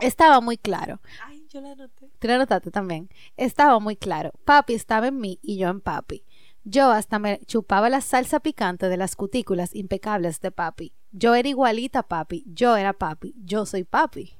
Estaba 0.00 0.40
muy 0.40 0.56
claro. 0.56 1.00
Ay, 1.24 1.46
yo 1.48 1.60
la 1.60 1.74
noté. 1.74 2.10
Tú 2.18 2.28
la 2.28 2.38
notaste 2.38 2.70
también. 2.70 3.08
Estaba 3.36 3.78
muy 3.78 3.96
claro. 3.96 4.32
Papi 4.44 4.74
estaba 4.74 5.08
en 5.08 5.18
mí 5.18 5.38
y 5.42 5.58
yo 5.58 5.68
en 5.68 5.80
papi. 5.80 6.24
Yo 6.64 6.90
hasta 6.90 7.18
me 7.18 7.40
chupaba 7.46 7.88
la 7.88 8.00
salsa 8.00 8.40
picante 8.40 8.88
de 8.88 8.96
las 8.96 9.16
cutículas 9.16 9.74
impecables 9.74 10.40
de 10.40 10.50
papi. 10.50 10.92
Yo 11.12 11.34
era 11.34 11.48
igualita 11.48 12.00
a 12.00 12.08
papi. 12.08 12.44
Yo 12.46 12.76
era 12.76 12.92
papi. 12.92 13.34
Yo 13.44 13.64
soy 13.66 13.84
papi. 13.84 14.34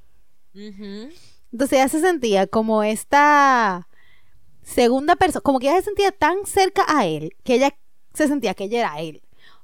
Entonces 0.53 1.79
ella 1.79 1.87
se 1.87 1.99
sentía 1.99 2.47
como 2.47 2.83
esta 2.83 3.87
segunda 4.61 5.15
persona, 5.15 5.41
como 5.41 5.59
que 5.59 5.67
ella 5.67 5.77
se 5.77 5.85
sentía 5.85 6.11
tan 6.11 6.45
cerca 6.45 6.83
a 6.87 7.05
él 7.05 7.35
que 7.43 7.55
ella 7.55 7.75
se 8.13 8.27
sentía 8.27 8.53
que 8.53 8.65
ella 8.65 8.79
era 8.79 8.99
él. 9.01 9.21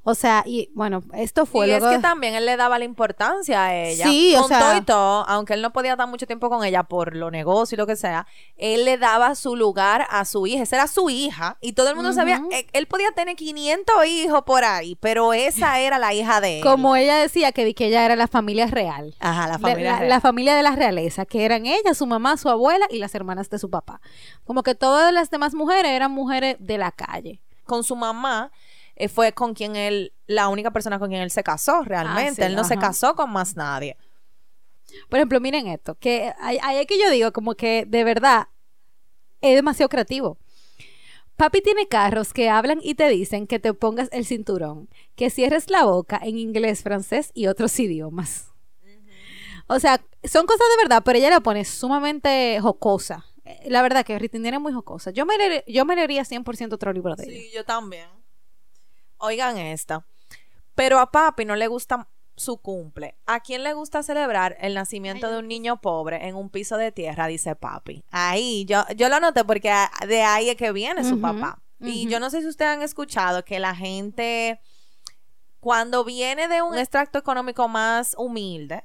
O 0.08 0.13
sea, 0.13 0.44
y 0.46 0.70
bueno, 0.76 1.02
esto 1.13 1.48
fue 1.48 1.65
y 1.65 1.70
luego... 1.72 1.89
es 1.89 1.96
que 1.96 2.02
también 2.02 2.36
él 2.36 2.46
le 2.46 2.58
daba 2.58 2.78
la 2.78 2.86
importancia 2.86 3.65
a 3.65 3.76
ella. 3.76 4.06
Sí, 4.08 4.36
o 4.36 4.41
con 4.41 4.50
sea- 4.50 4.60
todo 4.60 4.78
y 4.78 4.82
todo, 4.82 5.28
aunque 5.28 5.56
él 5.56 5.63
no 5.63 5.74
podía 5.74 5.94
estar 5.94 6.08
mucho 6.08 6.28
tiempo 6.28 6.48
con 6.48 6.63
ella 6.63 6.84
por 6.84 7.15
los 7.15 7.32
negocios 7.32 7.74
y 7.74 7.76
lo 7.76 7.88
que 7.88 7.96
sea, 7.96 8.28
él 8.56 8.86
le 8.86 9.00
daba 9.00 9.34
su 9.34 9.56
lugar 9.56 10.06
a 10.12 10.24
su 10.26 10.46
hija. 10.46 10.62
Esa 10.62 10.76
era 10.76 10.88
su 10.88 11.10
hija. 11.10 11.58
Y 11.60 11.74
todo 11.74 11.89
el 11.89 11.96
mundo 11.96 12.13
sabía, 12.13 12.39
eh, 12.52 12.68
él 12.74 12.86
podía 12.86 13.12
tener 13.13 13.36
500 13.36 14.06
hijos 14.06 14.44
por 14.44 14.63
ahí, 14.63 14.96
pero 15.02 15.34
esa 15.34 15.80
era 15.80 15.98
la 15.98 16.13
hija 16.13 16.39
de 16.39 16.60
él. 16.60 16.63
Como 16.63 16.96
ella 16.96 17.18
decía 17.18 17.52
que, 17.52 17.74
que 17.74 17.88
ella 17.88 18.06
era 18.06 18.15
la 18.15 18.28
familia 18.28 18.68
real. 18.68 19.15
Ajá, 19.20 19.48
la 19.48 19.54
La- 19.54 19.60
familia. 19.60 19.91
la, 19.94 19.98
real. 19.98 20.10
la 20.10 20.22
familia 20.22 20.56
de 20.56 20.62
la 20.62 20.76
realeza, 20.76 21.26
que 21.26 21.46
eran 21.46 21.65
ella, 21.65 21.96
su 21.96 22.06
mamá, 22.06 22.38
su 22.38 22.48
abuela 22.50 22.86
y 22.91 23.00
las 23.00 23.15
hermanas 23.15 23.50
de 23.50 23.58
su 23.58 23.72
papá. 23.72 24.02
Como 24.44 24.62
que 24.62 24.76
todas 24.76 25.12
las 25.12 25.32
demás 25.32 25.56
mujeres 25.56 25.91
eran 25.94 26.12
mujeres 26.12 26.58
de 26.60 26.78
la 26.78 26.91
calle. 26.91 27.41
Con 27.65 27.84
su 27.84 27.96
mamá 27.96 28.52
eh, 28.95 29.08
fue 29.10 29.34
con 29.34 29.53
quien 29.53 29.75
él, 29.75 30.13
la 30.27 30.47
única 30.47 30.71
persona 30.71 30.99
con 30.99 31.10
quien 31.10 31.21
él 31.21 31.31
se 31.31 31.43
casó 31.43 31.84
realmente. 31.84 32.31
Ah, 32.31 32.36
sí, 32.36 32.41
él 32.43 32.55
no 32.55 32.63
se 32.63 32.77
casó 32.77 33.15
con 33.15 33.31
más 33.31 33.55
nadie. 33.55 33.97
Por 35.10 35.17
ejemplo, 35.19 35.39
miren 35.41 35.67
esto, 35.67 35.95
que 35.95 36.31
ahí 36.39 36.60
es 36.77 36.88
que 36.88 36.99
yo 36.99 37.10
digo 37.10 37.31
como 37.34 37.55
que 37.55 37.86
de 37.88 38.03
verdad 38.03 38.47
es 39.41 39.55
demasiado 39.55 39.89
creativo. 39.89 40.38
Papi 41.36 41.62
tiene 41.62 41.88
carros 41.88 42.31
que 42.31 42.49
hablan 42.49 42.79
y 42.81 42.95
te 42.95 43.10
dicen 43.10 43.45
que 43.45 43.60
te 43.60 43.73
pongas 43.73 44.08
el 44.13 44.25
cinturón, 44.25 44.88
que 45.17 45.29
cierres 45.29 45.69
la 45.69 45.84
boca 45.84 46.17
en 46.23 46.38
inglés, 46.38 46.81
francés 46.81 47.31
y 47.34 47.47
otros 47.47 47.77
idiomas. 47.79 48.51
O 49.67 49.79
sea, 49.79 49.99
son 50.23 50.45
cosas 50.45 50.65
de 50.77 50.84
verdad, 50.84 51.01
pero 51.03 51.17
ella 51.17 51.29
la 51.31 51.39
pone 51.41 51.65
sumamente 51.65 52.60
jocosa. 52.62 53.25
Eh, 53.45 53.63
La 53.69 53.81
verdad 53.81 54.05
que 54.05 54.17
Ritindiana 54.19 54.58
es 54.58 54.62
muy 54.63 54.71
jocosa. 54.73 55.10
Yo 55.12 55.25
me, 55.25 55.36
leer- 55.38 55.63
yo 55.67 55.86
me 55.86 55.95
leería 55.95 56.23
100% 56.23 56.73
otro 56.75 56.93
libro 56.93 57.15
de 57.15 57.23
ella. 57.25 57.34
Sí, 57.34 57.49
yo 57.53 57.65
también. 57.65 58.08
Oigan 59.17 59.58
esta. 59.58 60.06
Pero 60.75 60.99
a 60.99 61.12
papi 61.12 61.45
no 61.45 61.56
le 61.56 61.67
gusta 61.67 62.08
su 62.36 62.58
cumple. 62.58 63.15
¿A 63.25 63.39
quién 63.39 63.63
le 63.63 63.73
gusta 63.73 64.04
celebrar 64.04 64.58
el 64.60 64.73
nacimiento 64.73 65.32
de 65.32 65.39
un 65.39 65.47
niño 65.47 65.80
pobre 65.80 66.28
en 66.28 66.36
un 66.36 66.49
piso 66.49 66.78
de 66.78 66.91
tierra? 66.91 67.28
Dice 67.28 67.56
papi. 67.56 68.04
Ahí, 68.12 68.65
yo, 68.65 68.84
yo 68.95 69.10
lo 69.10 69.19
noté 69.19 69.45
porque 69.45 69.73
de 70.08 70.21
ahí 70.21 70.49
es 70.49 70.58
que 70.58 70.71
viene 70.71 71.04
su 71.04 71.19
papá. 71.21 71.62
Y 71.80 72.08
yo 72.08 72.19
no 72.19 72.30
sé 72.30 72.41
si 72.41 72.47
ustedes 72.47 72.71
han 72.71 72.82
escuchado 72.82 73.45
que 73.45 73.60
la 73.60 73.75
gente, 73.75 74.60
cuando 75.60 76.04
viene 76.04 76.47
de 76.47 76.62
un 76.62 76.78
extracto 76.78 77.19
económico 77.19 77.67
más 77.67 78.15
humilde, 78.17 78.84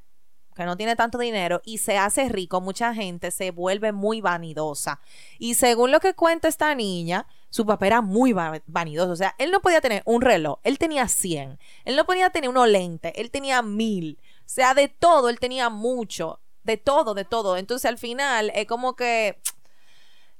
que 0.54 0.64
no 0.64 0.76
tiene 0.76 0.96
tanto 0.96 1.16
dinero 1.18 1.62
y 1.64 1.78
se 1.78 1.96
hace 1.96 2.28
rico, 2.28 2.60
mucha 2.60 2.92
gente 2.94 3.30
se 3.30 3.50
vuelve 3.50 3.92
muy 3.92 4.20
vanidosa. 4.20 5.00
Y 5.38 5.54
según 5.54 5.90
lo 5.90 6.00
que 6.00 6.14
cuenta 6.14 6.48
esta 6.48 6.74
niña, 6.74 7.26
su 7.50 7.66
papá 7.66 7.86
era 7.86 8.00
muy 8.00 8.32
va- 8.32 8.62
vanidoso. 8.66 9.12
O 9.12 9.16
sea, 9.16 9.34
él 9.38 9.50
no 9.50 9.60
podía 9.60 9.80
tener 9.80 10.02
un 10.06 10.22
reloj, 10.22 10.58
él 10.62 10.78
tenía 10.78 11.06
100. 11.08 11.58
Él 11.84 11.96
no 11.96 12.04
podía 12.06 12.30
tener 12.30 12.48
unos 12.48 12.68
lentes, 12.68 13.12
él 13.16 13.30
tenía 13.30 13.60
mil. 13.62 14.18
O 14.40 14.42
sea, 14.52 14.74
de 14.74 14.88
todo, 14.88 15.28
él 15.28 15.38
tenía 15.38 15.68
mucho. 15.68 16.40
De 16.62 16.76
todo, 16.76 17.14
de 17.14 17.24
todo. 17.24 17.56
Entonces, 17.56 17.88
al 17.88 17.98
final, 17.98 18.50
es 18.54 18.66
como 18.66 18.94
que... 18.96 19.38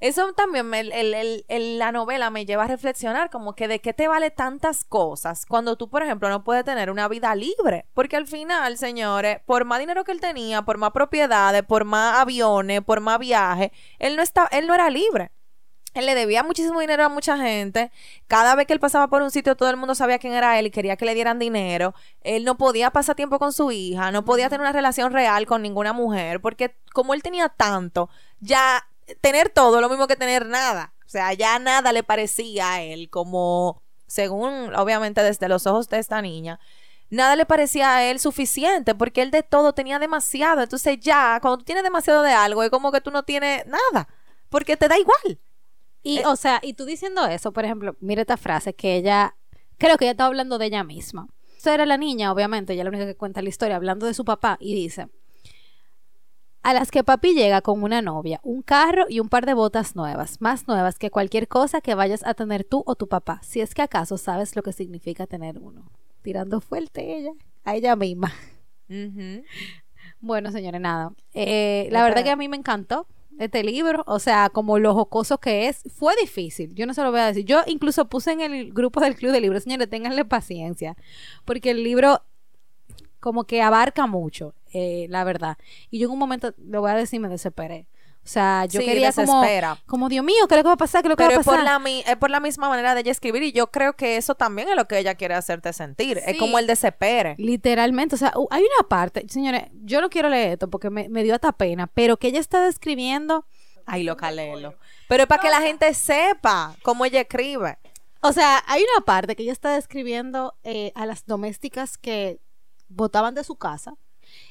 Eso 0.01 0.33
también, 0.33 0.73
el- 0.73 1.79
la 1.79 1.92
novela 1.92 2.31
me 2.31 2.46
lleva 2.46 2.64
a 2.64 2.68
reflexionar 2.68 3.29
como 3.29 3.55
que 3.55 3.68
de 3.68 3.81
qué 3.81 3.92
te 3.92 4.09
vale 4.09 4.31
tantas 4.31 4.83
cosas 4.85 5.44
cuando 5.44 5.77
tú, 5.77 5.90
por 5.90 6.03
ejemplo, 6.03 6.31
no 6.31 6.42
puedes 6.42 6.64
tener 6.64 6.90
una 6.90 7.07
vida 7.07 7.35
libre. 7.35 7.85
Porque 7.92 8.16
al 8.16 8.27
final, 8.27 8.79
señores, 8.79 9.40
por 9.44 9.66
más 9.66 9.79
dinero 9.79 10.03
que 10.05 10.12
él 10.12 10.20
tenía, 10.20 10.62
por 10.62 10.79
más 10.79 10.92
propiedades, 10.92 11.62
por 11.64 11.85
más 11.85 12.18
aviones, 12.18 12.81
por 12.81 13.01
más 13.01 13.18
viajes, 13.18 13.73
él 13.99 14.16
no, 14.16 14.23
estaba, 14.23 14.49
él 14.53 14.66
no 14.66 14.75
era 14.75 14.88
libre. 14.88 15.33
Él 15.94 16.07
le 16.07 16.14
debía 16.14 16.42
muchísimo 16.42 16.81
dinero 16.81 17.05
a 17.05 17.09
mucha 17.09 17.37
gente. 17.37 17.90
Cada 18.29 18.55
vez 18.55 18.66
que 18.66 18.72
él 18.72 18.81
pasaba 18.81 19.09
por 19.09 19.22
un 19.22 19.31
sitio, 19.31 19.57
todo 19.57 19.70
el 19.70 19.76
mundo 19.76 19.94
sabía 19.94 20.18
quién 20.18 20.33
era 20.33 20.59
él 20.59 20.66
y 20.66 20.70
quería 20.70 20.96
que 20.96 21.05
le 21.05 21.14
dieran 21.14 21.38
dinero. 21.38 21.94
Él 22.22 22.44
no 22.44 22.57
podía 22.57 22.90
pasar 22.90 23.16
tiempo 23.16 23.38
con 23.38 23.53
su 23.53 23.72
hija, 23.72 24.12
no 24.12 24.24
podía 24.24 24.48
tener 24.48 24.61
una 24.61 24.72
relación 24.72 25.12
real 25.12 25.46
con 25.46 25.62
ninguna 25.62 25.92
mujer, 25.92 26.40
porque 26.40 26.76
como 26.92 27.14
él 27.14 27.22
tenía 27.22 27.48
tanto, 27.48 28.09
ya 28.40 28.87
tener 29.20 29.48
todo 29.48 29.76
es 29.76 29.83
lo 29.83 29.88
mismo 29.88 30.07
que 30.07 30.16
tener 30.16 30.46
nada. 30.46 30.94
O 31.07 31.09
sea, 31.09 31.33
ya 31.33 31.59
nada 31.59 31.92
le 31.92 32.05
parecía 32.05 32.74
a 32.74 32.83
él 32.83 33.11
como, 33.11 33.83
según 34.07 34.72
obviamente 34.76 35.22
desde 35.24 35.48
los 35.48 35.66
ojos 35.66 35.88
de 35.88 35.98
esta 35.98 36.22
niña, 36.22 36.61
nada 37.11 37.35
le 37.35 37.46
parecía 37.46 37.96
a 37.96 38.05
él 38.05 38.20
suficiente 38.20 38.94
porque 38.94 39.22
él 39.22 39.33
de 39.33 39.42
todo 39.42 39.72
tenía 39.72 39.98
demasiado. 39.98 40.62
Entonces 40.62 40.98
ya, 41.00 41.38
cuando 41.40 41.59
tú 41.59 41.64
tienes 41.64 41.83
demasiado 41.83 42.22
de 42.22 42.33
algo, 42.33 42.62
es 42.62 42.70
como 42.70 42.92
que 42.92 43.00
tú 43.00 43.11
no 43.11 43.24
tienes 43.24 43.66
nada, 43.66 44.09
porque 44.48 44.76
te 44.76 44.87
da 44.87 44.98
igual. 44.98 45.40
Y, 46.03 46.21
o 46.25 46.37
sea, 46.37 46.61
y 46.63 46.75
tú 46.75 46.85
diciendo 46.85 47.27
eso, 47.27 47.53
por 47.53 47.65
ejemplo, 47.65 47.97
mira 48.01 48.23
esta 48.23 48.37
frase 48.37 48.75
que 48.75 48.97
ella, 48.97 49.37
creo 49.79 49.97
que 49.99 50.07
ella 50.07 50.13
estaba 50.13 50.29
hablando 50.29 50.59
de 50.59 50.67
ella 50.67 50.85
misma. 50.85 51.29
Esa 51.57 51.75
era 51.75 51.85
la 51.85 51.99
niña, 51.99 52.33
obviamente, 52.33 52.73
ella 52.73 52.83
es 52.83 52.85
la 52.85 52.91
única 52.91 53.07
que 53.07 53.17
cuenta 53.17 53.43
la 53.43 53.51
historia, 53.51 53.77
hablando 53.77 54.07
de 54.07 54.15
su 54.15 54.25
papá, 54.25 54.57
y 54.61 54.75
dice, 54.75 55.09
a 56.63 56.75
las 56.75 56.91
que 56.91 57.05
papi 57.05 57.35
llega 57.35 57.61
con 57.61 57.83
una 57.83 58.01
novia, 58.01 58.41
un 58.43 58.63
carro 58.63 59.07
y 59.09 59.21
un 59.21 59.29
par 59.29 59.45
de 59.45 59.55
botas 59.55 59.97
nuevas, 59.97 60.41
más 60.41 60.69
nuevas 60.69 60.99
que 60.99 61.11
cualquier 61.11 61.49
cosa 61.49 61.81
que 61.81 61.95
vayas 61.95 62.25
a 62.25 62.35
tener 62.35 62.65
tú 62.65 62.83
o 62.87 62.95
tu 62.95 63.09
papá, 63.09 63.41
si 63.43 63.61
es 63.61 63.75
que 63.75 63.83
acaso 63.83 64.17
sabes 64.17 64.57
lo 64.57 64.63
que 64.63 64.73
significa 64.73 65.27
tener 65.27 65.59
uno. 65.59 65.91
Tirando 66.23 66.61
fuerte 66.61 67.17
ella, 67.17 67.33
a 67.65 67.77
ella 67.77 67.97
misma. 67.97 68.33
Bueno, 70.21 70.51
señores, 70.51 70.81
nada. 70.81 71.13
Eh, 71.33 71.89
la 71.91 72.03
verdad 72.05 72.23
que 72.23 72.31
a 72.31 72.37
mí 72.37 72.49
me 72.49 72.57
encantó 72.57 73.07
este 73.38 73.64
libro, 73.64 74.05
o 74.07 74.19
sea, 74.19 74.51
como 74.51 74.79
lo 74.79 74.95
jocoso 74.95 75.38
que 75.38 75.69
es, 75.69 75.83
fue 75.95 76.14
difícil, 76.21 76.75
yo 76.75 76.87
no 76.87 76.95
se 76.95 77.03
lo 77.03 77.11
voy 77.11 77.21
a 77.21 77.27
decir. 77.27 77.45
Yo 77.45 77.62
incluso 77.66 78.07
puse 78.07 78.33
en 78.33 78.40
el 78.40 78.73
grupo 78.73 79.01
del 79.01 79.14
club 79.14 79.33
de 79.33 79.40
libros, 79.40 79.64
señores, 79.64 79.88
ténganle 79.88 80.25
paciencia, 80.25 80.97
porque 81.45 81.71
el 81.71 81.83
libro 81.83 82.23
como 83.21 83.45
que 83.45 83.62
abarca 83.62 84.07
mucho, 84.07 84.55
eh, 84.73 85.07
la 85.11 85.25
verdad. 85.25 85.59
Y 85.90 85.99
yo 85.99 86.09
en 86.09 86.12
un 86.12 86.19
momento, 86.19 86.55
lo 86.59 86.81
voy 86.81 86.90
a 86.90 86.95
decir, 86.95 87.21
me 87.21 87.29
desesperé. 87.29 87.87
O 88.31 88.33
sea, 88.33 88.64
yo 88.66 88.79
Sí, 88.81 88.87
quería 88.87 89.11
como, 89.11 89.40
desespera. 89.40 89.77
como, 89.87 90.09
Dios 90.09 90.25
mío, 90.25 90.47
¿qué 90.49 90.55
es 90.55 90.59
lo 90.59 90.62
que 90.62 90.69
va 90.69 90.75
a 90.75 90.77
pasar? 90.77 91.03
¿Qué 91.03 91.09
es 91.09 91.11
lo 91.11 91.16
que 91.16 91.25
Pero 91.25 91.31
va 91.31 91.37
a 91.38 91.40
es 91.40 91.45
por, 91.45 91.55
pasar? 91.57 91.64
la, 91.64 91.79
mi- 91.81 92.05
es 92.07 92.14
por 92.16 92.31
la 92.31 92.38
misma 92.38 92.69
manera 92.69 92.95
de 92.95 93.01
ella 93.01 93.11
escribir 93.11 93.43
y 93.43 93.51
yo 93.51 93.73
creo 93.73 93.95
que 93.95 94.16
eso 94.16 94.37
también 94.37 94.69
es 94.69 94.77
lo 94.77 94.87
que 94.87 95.01
ella 95.01 95.16
quiere 95.16 95.35
hacerte 95.35 95.73
sentir. 95.73 96.21
Es 96.25 96.38
como 96.38 96.57
el 96.61 96.69
desespere. 96.69 97.35
Literalmente, 97.38 98.14
o 98.14 98.19
sea, 98.19 98.33
hay 98.53 98.62
una 98.62 98.88
parte, 98.88 99.27
señores, 99.29 99.64
yo 99.83 100.01
no 100.01 100.11
quiero 100.11 100.29
leer 100.29 100.53
esto 100.53 100.71
porque 100.71 100.90
me, 100.90 101.09
me 101.09 101.25
dio 101.25 101.35
hasta 101.35 101.51
pena, 101.51 101.88
pero 101.88 102.19
que 102.19 102.29
ella 102.29 102.38
está 102.38 102.61
describiendo 102.64 103.47
Ay, 103.85 104.05
loca, 104.05 104.31
léelo. 104.31 104.75
Pero 105.09 105.25
es 105.25 105.29
para 105.29 105.43
que 105.43 105.51
la 105.51 105.61
gente 105.61 105.93
sepa 105.95 106.77
cómo 106.85 107.05
ella 107.05 107.23
escribe. 107.23 107.79
O 108.23 108.33
sea, 108.33 108.62
hay 108.69 108.85
una 108.97 109.05
parte 109.05 109.35
que 109.35 109.43
ella 109.43 109.51
está 109.53 109.75
describiendo 109.75 110.55
eh, 110.62 110.93
a 110.95 111.05
las 111.05 111.27
domésticas 111.27 111.99
que 111.99 112.38
votaban 112.88 113.35
de 113.35 113.43
su 113.43 113.57
casa. 113.57 113.95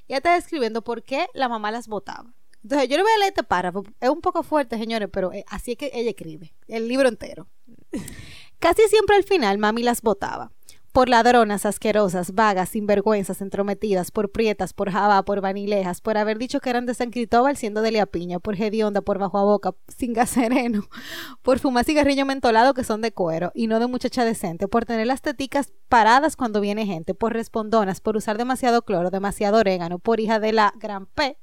Ella 0.09 0.17
está 0.17 0.33
describiendo 0.33 0.81
por 0.83 1.03
qué 1.03 1.27
la 1.33 1.47
mamá 1.47 1.71
las 1.71 1.87
votaba. 1.87 2.33
Entonces, 2.63 2.89
yo 2.89 2.97
le 2.97 3.03
voy 3.03 3.11
a 3.11 3.17
leer 3.19 3.29
este 3.29 3.43
párrafo. 3.43 3.83
Es 3.99 4.09
un 4.09 4.21
poco 4.21 4.43
fuerte, 4.43 4.77
señores, 4.77 5.09
pero 5.11 5.31
eh, 5.33 5.45
así 5.47 5.71
es 5.71 5.77
que 5.77 5.91
ella 5.93 6.09
escribe. 6.09 6.53
El 6.67 6.87
libro 6.87 7.07
entero. 7.07 7.47
Casi 8.59 8.81
siempre 8.89 9.15
al 9.15 9.23
final, 9.23 9.57
mami 9.57 9.83
las 9.83 10.01
votaba. 10.01 10.51
Por 10.91 11.07
ladronas, 11.07 11.67
asquerosas, 11.67 12.33
vagas, 12.33 12.69
sinvergüenzas, 12.69 13.41
entrometidas, 13.41 14.09
por 14.09 14.31
prietas, 14.31 14.73
por 14.73 14.91
jabá, 14.91 15.23
por 15.23 15.39
vanilejas, 15.39 16.01
por 16.01 16.17
haber 16.17 16.39
dicho 16.39 16.59
que 16.59 16.71
eran 16.71 16.87
de 16.87 16.95
San 16.95 17.11
Cristóbal 17.11 17.57
siendo 17.57 17.83
de 17.83 17.91
Liapiña, 17.91 18.39
por 18.39 18.59
hedionda, 18.59 19.01
por 19.01 19.19
bajo 19.19 19.37
a 19.37 19.43
boca, 19.43 19.75
sin 19.87 20.13
gas 20.13 20.31
sereno, 20.31 20.89
por 21.43 21.59
fumar 21.59 21.85
cigarrillo 21.85 22.25
mentolado 22.25 22.73
que 22.73 22.83
son 22.83 23.01
de 23.01 23.11
cuero 23.11 23.51
y 23.53 23.67
no 23.67 23.79
de 23.79 23.85
muchacha 23.85 24.25
decente, 24.25 24.67
por 24.67 24.85
tener 24.85 25.05
las 25.05 25.21
teticas 25.21 25.71
paradas 25.89 26.35
cuando 26.35 26.59
viene 26.59 26.87
gente, 26.87 27.13
por 27.13 27.33
respondonas, 27.33 28.01
por 28.01 28.17
usar 28.17 28.39
demasiado 28.39 28.81
cloro, 28.81 29.11
demasiado 29.11 29.59
orégano, 29.59 29.99
por 29.99 30.19
hija 30.19 30.39
de 30.39 30.53
la 30.53 30.73
gran 30.75 31.05
P, 31.05 31.37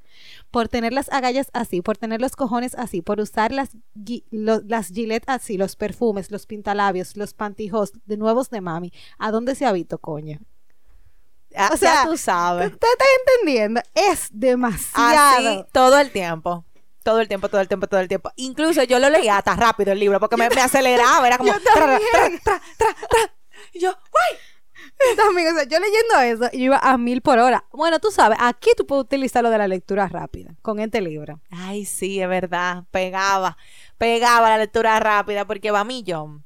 por 0.57 0.69
tener 0.69 0.95
las 0.95 1.13
agallas 1.13 1.51
así, 1.53 1.83
por 1.83 1.99
tener 1.99 2.23
los 2.23 2.35
cojones 2.35 2.75
así, 2.77 3.03
por 3.03 3.21
usar 3.21 3.53
las, 3.53 3.77
lo- 4.31 4.63
las 4.65 4.89
gilet 4.89 5.23
así, 5.27 5.59
los 5.59 5.77
perfumes, 5.77 6.31
los 6.31 6.47
pintalabios, 6.47 7.15
los 7.15 7.35
pantijos 7.35 7.93
de 8.07 8.17
nuevos 8.17 8.49
de 8.49 8.63
mami. 8.63 8.91
¿A 9.19 9.31
dónde 9.31 9.55
se 9.55 9.67
ha 9.67 9.73
visto, 9.73 9.99
coño? 9.99 10.39
Ah, 11.55 11.69
O 11.75 11.77
sea, 11.77 12.05
ya 12.05 12.05
tú 12.09 12.17
sabes. 12.17 12.69
¿Te 12.71 12.73
estás 12.73 12.91
entendiendo? 13.37 13.83
Es 13.93 14.29
demasiado. 14.31 15.61
Así 15.61 15.65
todo 15.73 15.99
el 15.99 16.11
tiempo. 16.11 16.65
Todo 17.03 17.21
el 17.21 17.29
tiempo, 17.29 17.51
todo 17.51 17.61
el 17.61 17.69
tiempo, 17.69 17.87
todo 17.87 18.01
el 18.01 18.09
tiempo. 18.09 18.31
Incluso 18.37 18.83
yo 18.85 18.99
lo 18.99 19.11
leía 19.11 19.37
hasta 19.37 19.57
rápido 19.57 19.93
el 19.93 20.01
libro 20.01 20.19
porque 20.21 20.39
me, 20.39 20.49
me 20.49 20.63
aceleraba. 20.63 21.27
Era 21.27 21.37
como. 21.37 21.53
Yo 21.53 21.61
tra, 21.61 21.75
tra, 21.75 21.99
tra, 22.01 22.31
tra, 22.43 22.61
tra. 23.11 23.35
Y 23.75 23.81
yo, 23.81 23.91
¡guay! 23.93 24.41
También, 25.17 25.57
o 25.57 25.63
yo 25.63 25.79
leyendo 25.79 26.21
eso, 26.23 26.51
yo 26.53 26.65
iba 26.65 26.79
a 26.79 26.97
mil 26.99 27.23
por 27.23 27.39
hora. 27.39 27.65
Bueno, 27.73 27.99
tú 27.99 28.11
sabes, 28.11 28.39
aquí 28.41 28.71
tú 28.77 28.87
puedes 28.87 29.05
utilizar 29.05 29.43
lo 29.43 29.51
de 29.51 29.59
la 29.59 29.69
lectura 29.69 30.09
rápida 30.09 30.55
con 30.63 30.79
este 30.81 31.01
libro. 31.01 31.41
Ay, 31.51 31.85
sí, 31.85 32.21
es 32.21 32.29
verdad. 32.29 32.85
Pegaba. 32.91 33.57
Pegaba 33.99 34.51
la 34.51 34.59
lectura 34.59 34.99
rápida 35.01 35.47
porque 35.47 35.71
va 35.71 35.81
a 35.81 35.85
millón. 35.85 36.46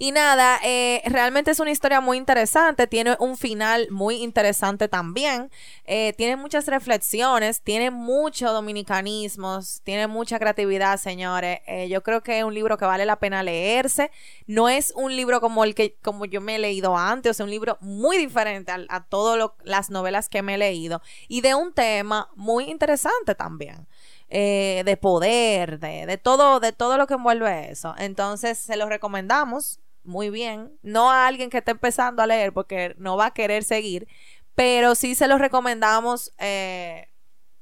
Y 0.00 0.12
nada, 0.12 0.60
eh, 0.62 1.02
realmente 1.06 1.50
es 1.50 1.58
una 1.58 1.72
historia 1.72 2.00
muy 2.00 2.18
interesante, 2.18 2.86
tiene 2.86 3.16
un 3.18 3.36
final 3.36 3.88
muy 3.90 4.22
interesante 4.22 4.86
también, 4.86 5.50
eh, 5.86 6.12
tiene 6.16 6.36
muchas 6.36 6.66
reflexiones, 6.66 7.62
tiene 7.62 7.90
muchos 7.90 8.52
dominicanismos, 8.52 9.80
tiene 9.82 10.06
mucha 10.06 10.38
creatividad, 10.38 10.98
señores. 10.98 11.62
Eh, 11.66 11.88
yo 11.88 12.04
creo 12.04 12.22
que 12.22 12.38
es 12.38 12.44
un 12.44 12.54
libro 12.54 12.78
que 12.78 12.84
vale 12.84 13.06
la 13.06 13.18
pena 13.18 13.42
leerse. 13.42 14.12
No 14.46 14.68
es 14.68 14.92
un 14.94 15.16
libro 15.16 15.40
como 15.40 15.64
el 15.64 15.74
que 15.74 15.96
como 16.00 16.26
yo 16.26 16.40
me 16.40 16.54
he 16.54 16.58
leído 16.60 16.96
antes, 16.96 17.30
o 17.30 17.34
sea, 17.34 17.44
un 17.44 17.50
libro 17.50 17.76
muy 17.80 18.18
diferente 18.18 18.70
a, 18.70 18.78
a 18.90 19.04
todas 19.04 19.50
las 19.64 19.90
novelas 19.90 20.28
que 20.28 20.42
me 20.42 20.54
he 20.54 20.58
leído 20.58 21.02
y 21.26 21.40
de 21.40 21.56
un 21.56 21.72
tema 21.72 22.30
muy 22.36 22.70
interesante 22.70 23.34
también 23.34 23.88
eh, 24.30 24.82
de 24.84 24.96
poder, 24.96 25.78
de, 25.80 26.06
de 26.06 26.18
todo, 26.18 26.60
de 26.60 26.72
todo 26.72 26.98
lo 26.98 27.06
que 27.06 27.14
envuelve 27.14 27.70
eso. 27.70 27.94
Entonces, 27.98 28.58
se 28.58 28.76
lo 28.76 28.88
recomendamos 28.88 29.80
muy 30.08 30.30
bien. 30.30 30.72
No 30.82 31.10
a 31.10 31.26
alguien 31.28 31.50
que 31.50 31.58
esté 31.58 31.70
empezando 31.70 32.22
a 32.22 32.26
leer 32.26 32.52
porque 32.52 32.94
no 32.98 33.16
va 33.16 33.26
a 33.26 33.30
querer 33.32 33.62
seguir, 33.62 34.08
pero 34.54 34.94
sí 34.96 35.14
se 35.14 35.28
lo 35.28 35.38
recomendamos 35.38 36.32
eh, 36.38 37.06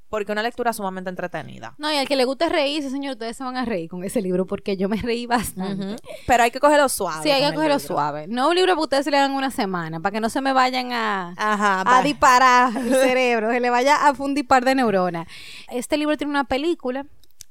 porque 0.09 0.30
es 0.30 0.35
una 0.35 0.42
lectura 0.44 0.72
sumamente 0.72 1.11
entretenida. 1.11 1.74
No, 1.78 1.92
y 1.92 1.96
al 1.96 2.06
que 2.06 2.14
le 2.16 2.24
guste 2.24 2.48
reírse, 2.48 2.88
señor, 2.90 3.14
ustedes 3.14 3.37
se 3.37 3.42
van 3.44 3.56
a 3.56 3.64
reír 3.64 3.90
con 3.90 4.04
ese 4.04 4.22
libro 4.22 4.46
porque 4.46 4.76
yo 4.76 4.88
me 4.88 4.96
reí 5.02 5.26
bastante. 5.26 5.96
Pero 6.28 6.44
hay 6.44 6.50
que 6.52 6.61
cogerlo 6.61 6.88
suave. 6.88 7.22
Sí, 7.24 7.30
hay 7.30 7.42
que 7.42 7.54
cogerlo 7.54 7.76
libro. 7.76 7.94
suave. 7.94 8.26
No 8.28 8.48
un 8.48 8.54
libro 8.54 8.74
que 8.76 8.80
ustedes 8.82 9.04
se 9.04 9.11
lean 9.11 9.32
en 9.32 9.37
una 9.37 9.50
semana, 9.50 9.98
para 10.00 10.12
que 10.12 10.20
no 10.20 10.30
se 10.30 10.40
me 10.40 10.52
vayan 10.52 10.92
a, 10.92 11.35
Ajá, 11.37 11.80
a 11.80 11.85
va. 11.85 12.02
disparar 12.02 12.76
el 12.76 12.88
cerebro, 12.94 13.50
se 13.50 13.59
le 13.61 13.68
vaya 13.68 14.06
a 14.06 14.14
fundir 14.14 14.46
par 14.46 14.64
de 14.64 14.76
neuronas. 14.76 15.26
Este 15.70 15.96
libro 15.98 16.16
tiene 16.16 16.30
una 16.30 16.44
película. 16.44 17.04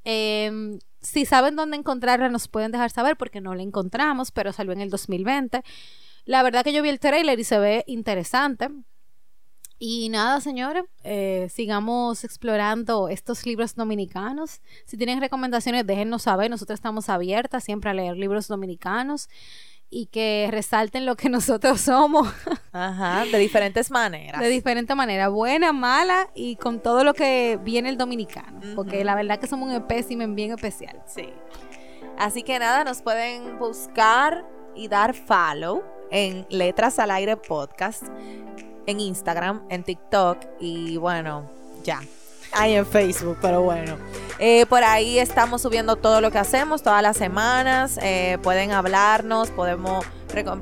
eh, 0.05 0.79
Si 1.05 1.25
saben 1.25 1.55
dónde 1.55 1.77
encontrarla, 1.77 2.29
nos 2.29 2.47
pueden 2.47 2.71
dejar 2.71 2.89
saber 2.89 3.15
porque 3.15 3.39
no 3.39 3.53
la 3.53 3.61
encontramos, 3.61 4.31
pero 4.31 4.51
salió 4.51 4.73
en 4.73 4.81
el 4.81 4.89
2020. 4.89 5.63
La 6.25 6.41
verdad 6.41 6.63
que 6.63 6.73
yo 6.73 6.81
vi 6.81 6.89
el 6.89 6.99
trailer 6.99 7.39
y 7.39 7.43
se 7.43 7.59
ve 7.59 7.83
interesante. 7.85 8.69
Y 9.77 10.09
nada, 10.09 10.41
señores, 10.41 10.85
eh, 11.03 11.47
sigamos 11.53 12.23
explorando 12.23 13.07
estos 13.09 13.45
libros 13.45 13.75
dominicanos. 13.75 14.61
Si 14.85 14.97
tienen 14.97 15.21
recomendaciones, 15.21 15.85
déjennos 15.85 16.23
saber. 16.23 16.49
Nosotros 16.49 16.77
estamos 16.77 17.09
abiertas 17.09 17.63
siempre 17.63 17.91
a 17.91 17.93
leer 17.93 18.17
libros 18.17 18.47
dominicanos 18.47 19.29
y 19.89 20.07
que 20.07 20.47
resalten 20.49 21.05
lo 21.05 21.15
que 21.15 21.29
nosotros 21.29 21.81
somos. 21.81 22.27
Ajá, 22.77 23.23
de 23.23 23.37
diferentes 23.37 23.89
maneras. 23.89 24.41
De 24.41 24.49
diferente 24.49 24.95
manera, 24.95 25.29
buena, 25.29 25.71
mala 25.71 26.29
y 26.35 26.57
con 26.57 26.81
todo 26.81 27.05
lo 27.05 27.13
que 27.13 27.57
viene 27.63 27.87
el 27.87 27.97
dominicano. 27.97 28.59
Porque 28.75 29.05
la 29.05 29.15
verdad 29.15 29.39
que 29.39 29.47
somos 29.47 29.69
un 29.69 29.75
espécimen 29.75 30.35
bien 30.35 30.51
especial. 30.51 31.01
Sí. 31.05 31.29
Así 32.17 32.43
que 32.43 32.59
nada, 32.59 32.83
nos 32.83 33.01
pueden 33.01 33.57
buscar 33.59 34.45
y 34.75 34.89
dar 34.89 35.13
follow 35.13 35.83
en 36.11 36.45
Letras 36.49 36.99
al 36.99 37.11
Aire 37.11 37.37
Podcast 37.37 38.03
en 38.87 38.99
Instagram, 38.99 39.65
en 39.69 39.83
TikTok 39.83 40.39
y 40.59 40.97
bueno, 40.97 41.49
ya. 41.83 42.01
Ahí 42.55 42.75
en 42.75 42.85
Facebook, 42.85 43.37
pero 43.41 43.61
bueno. 43.61 43.97
Eh, 44.39 44.65
por 44.67 44.83
ahí 44.83 45.19
estamos 45.19 45.61
subiendo 45.61 45.95
todo 45.95 46.19
lo 46.21 46.31
que 46.31 46.37
hacemos 46.37 46.81
todas 46.81 47.01
las 47.01 47.17
semanas. 47.17 47.99
Eh, 48.01 48.37
pueden 48.41 48.71
hablarnos, 48.71 49.49
podemos 49.51 50.05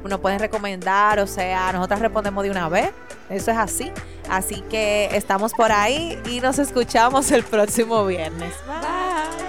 nos 0.04 0.20
pueden 0.20 0.40
recomendar, 0.40 1.20
o 1.20 1.26
sea, 1.26 1.72
nosotras 1.72 2.00
respondemos 2.00 2.44
de 2.44 2.52
una 2.52 2.70
vez. 2.70 2.92
Eso 3.30 3.50
es 3.50 3.58
así. 3.58 3.92
Así 4.30 4.62
que 4.70 5.10
estamos 5.14 5.54
por 5.54 5.72
ahí 5.72 6.22
y 6.30 6.40
nos 6.40 6.60
escuchamos 6.60 7.32
el 7.32 7.44
próximo 7.44 8.06
viernes. 8.06 8.54
Bye. 8.68 9.43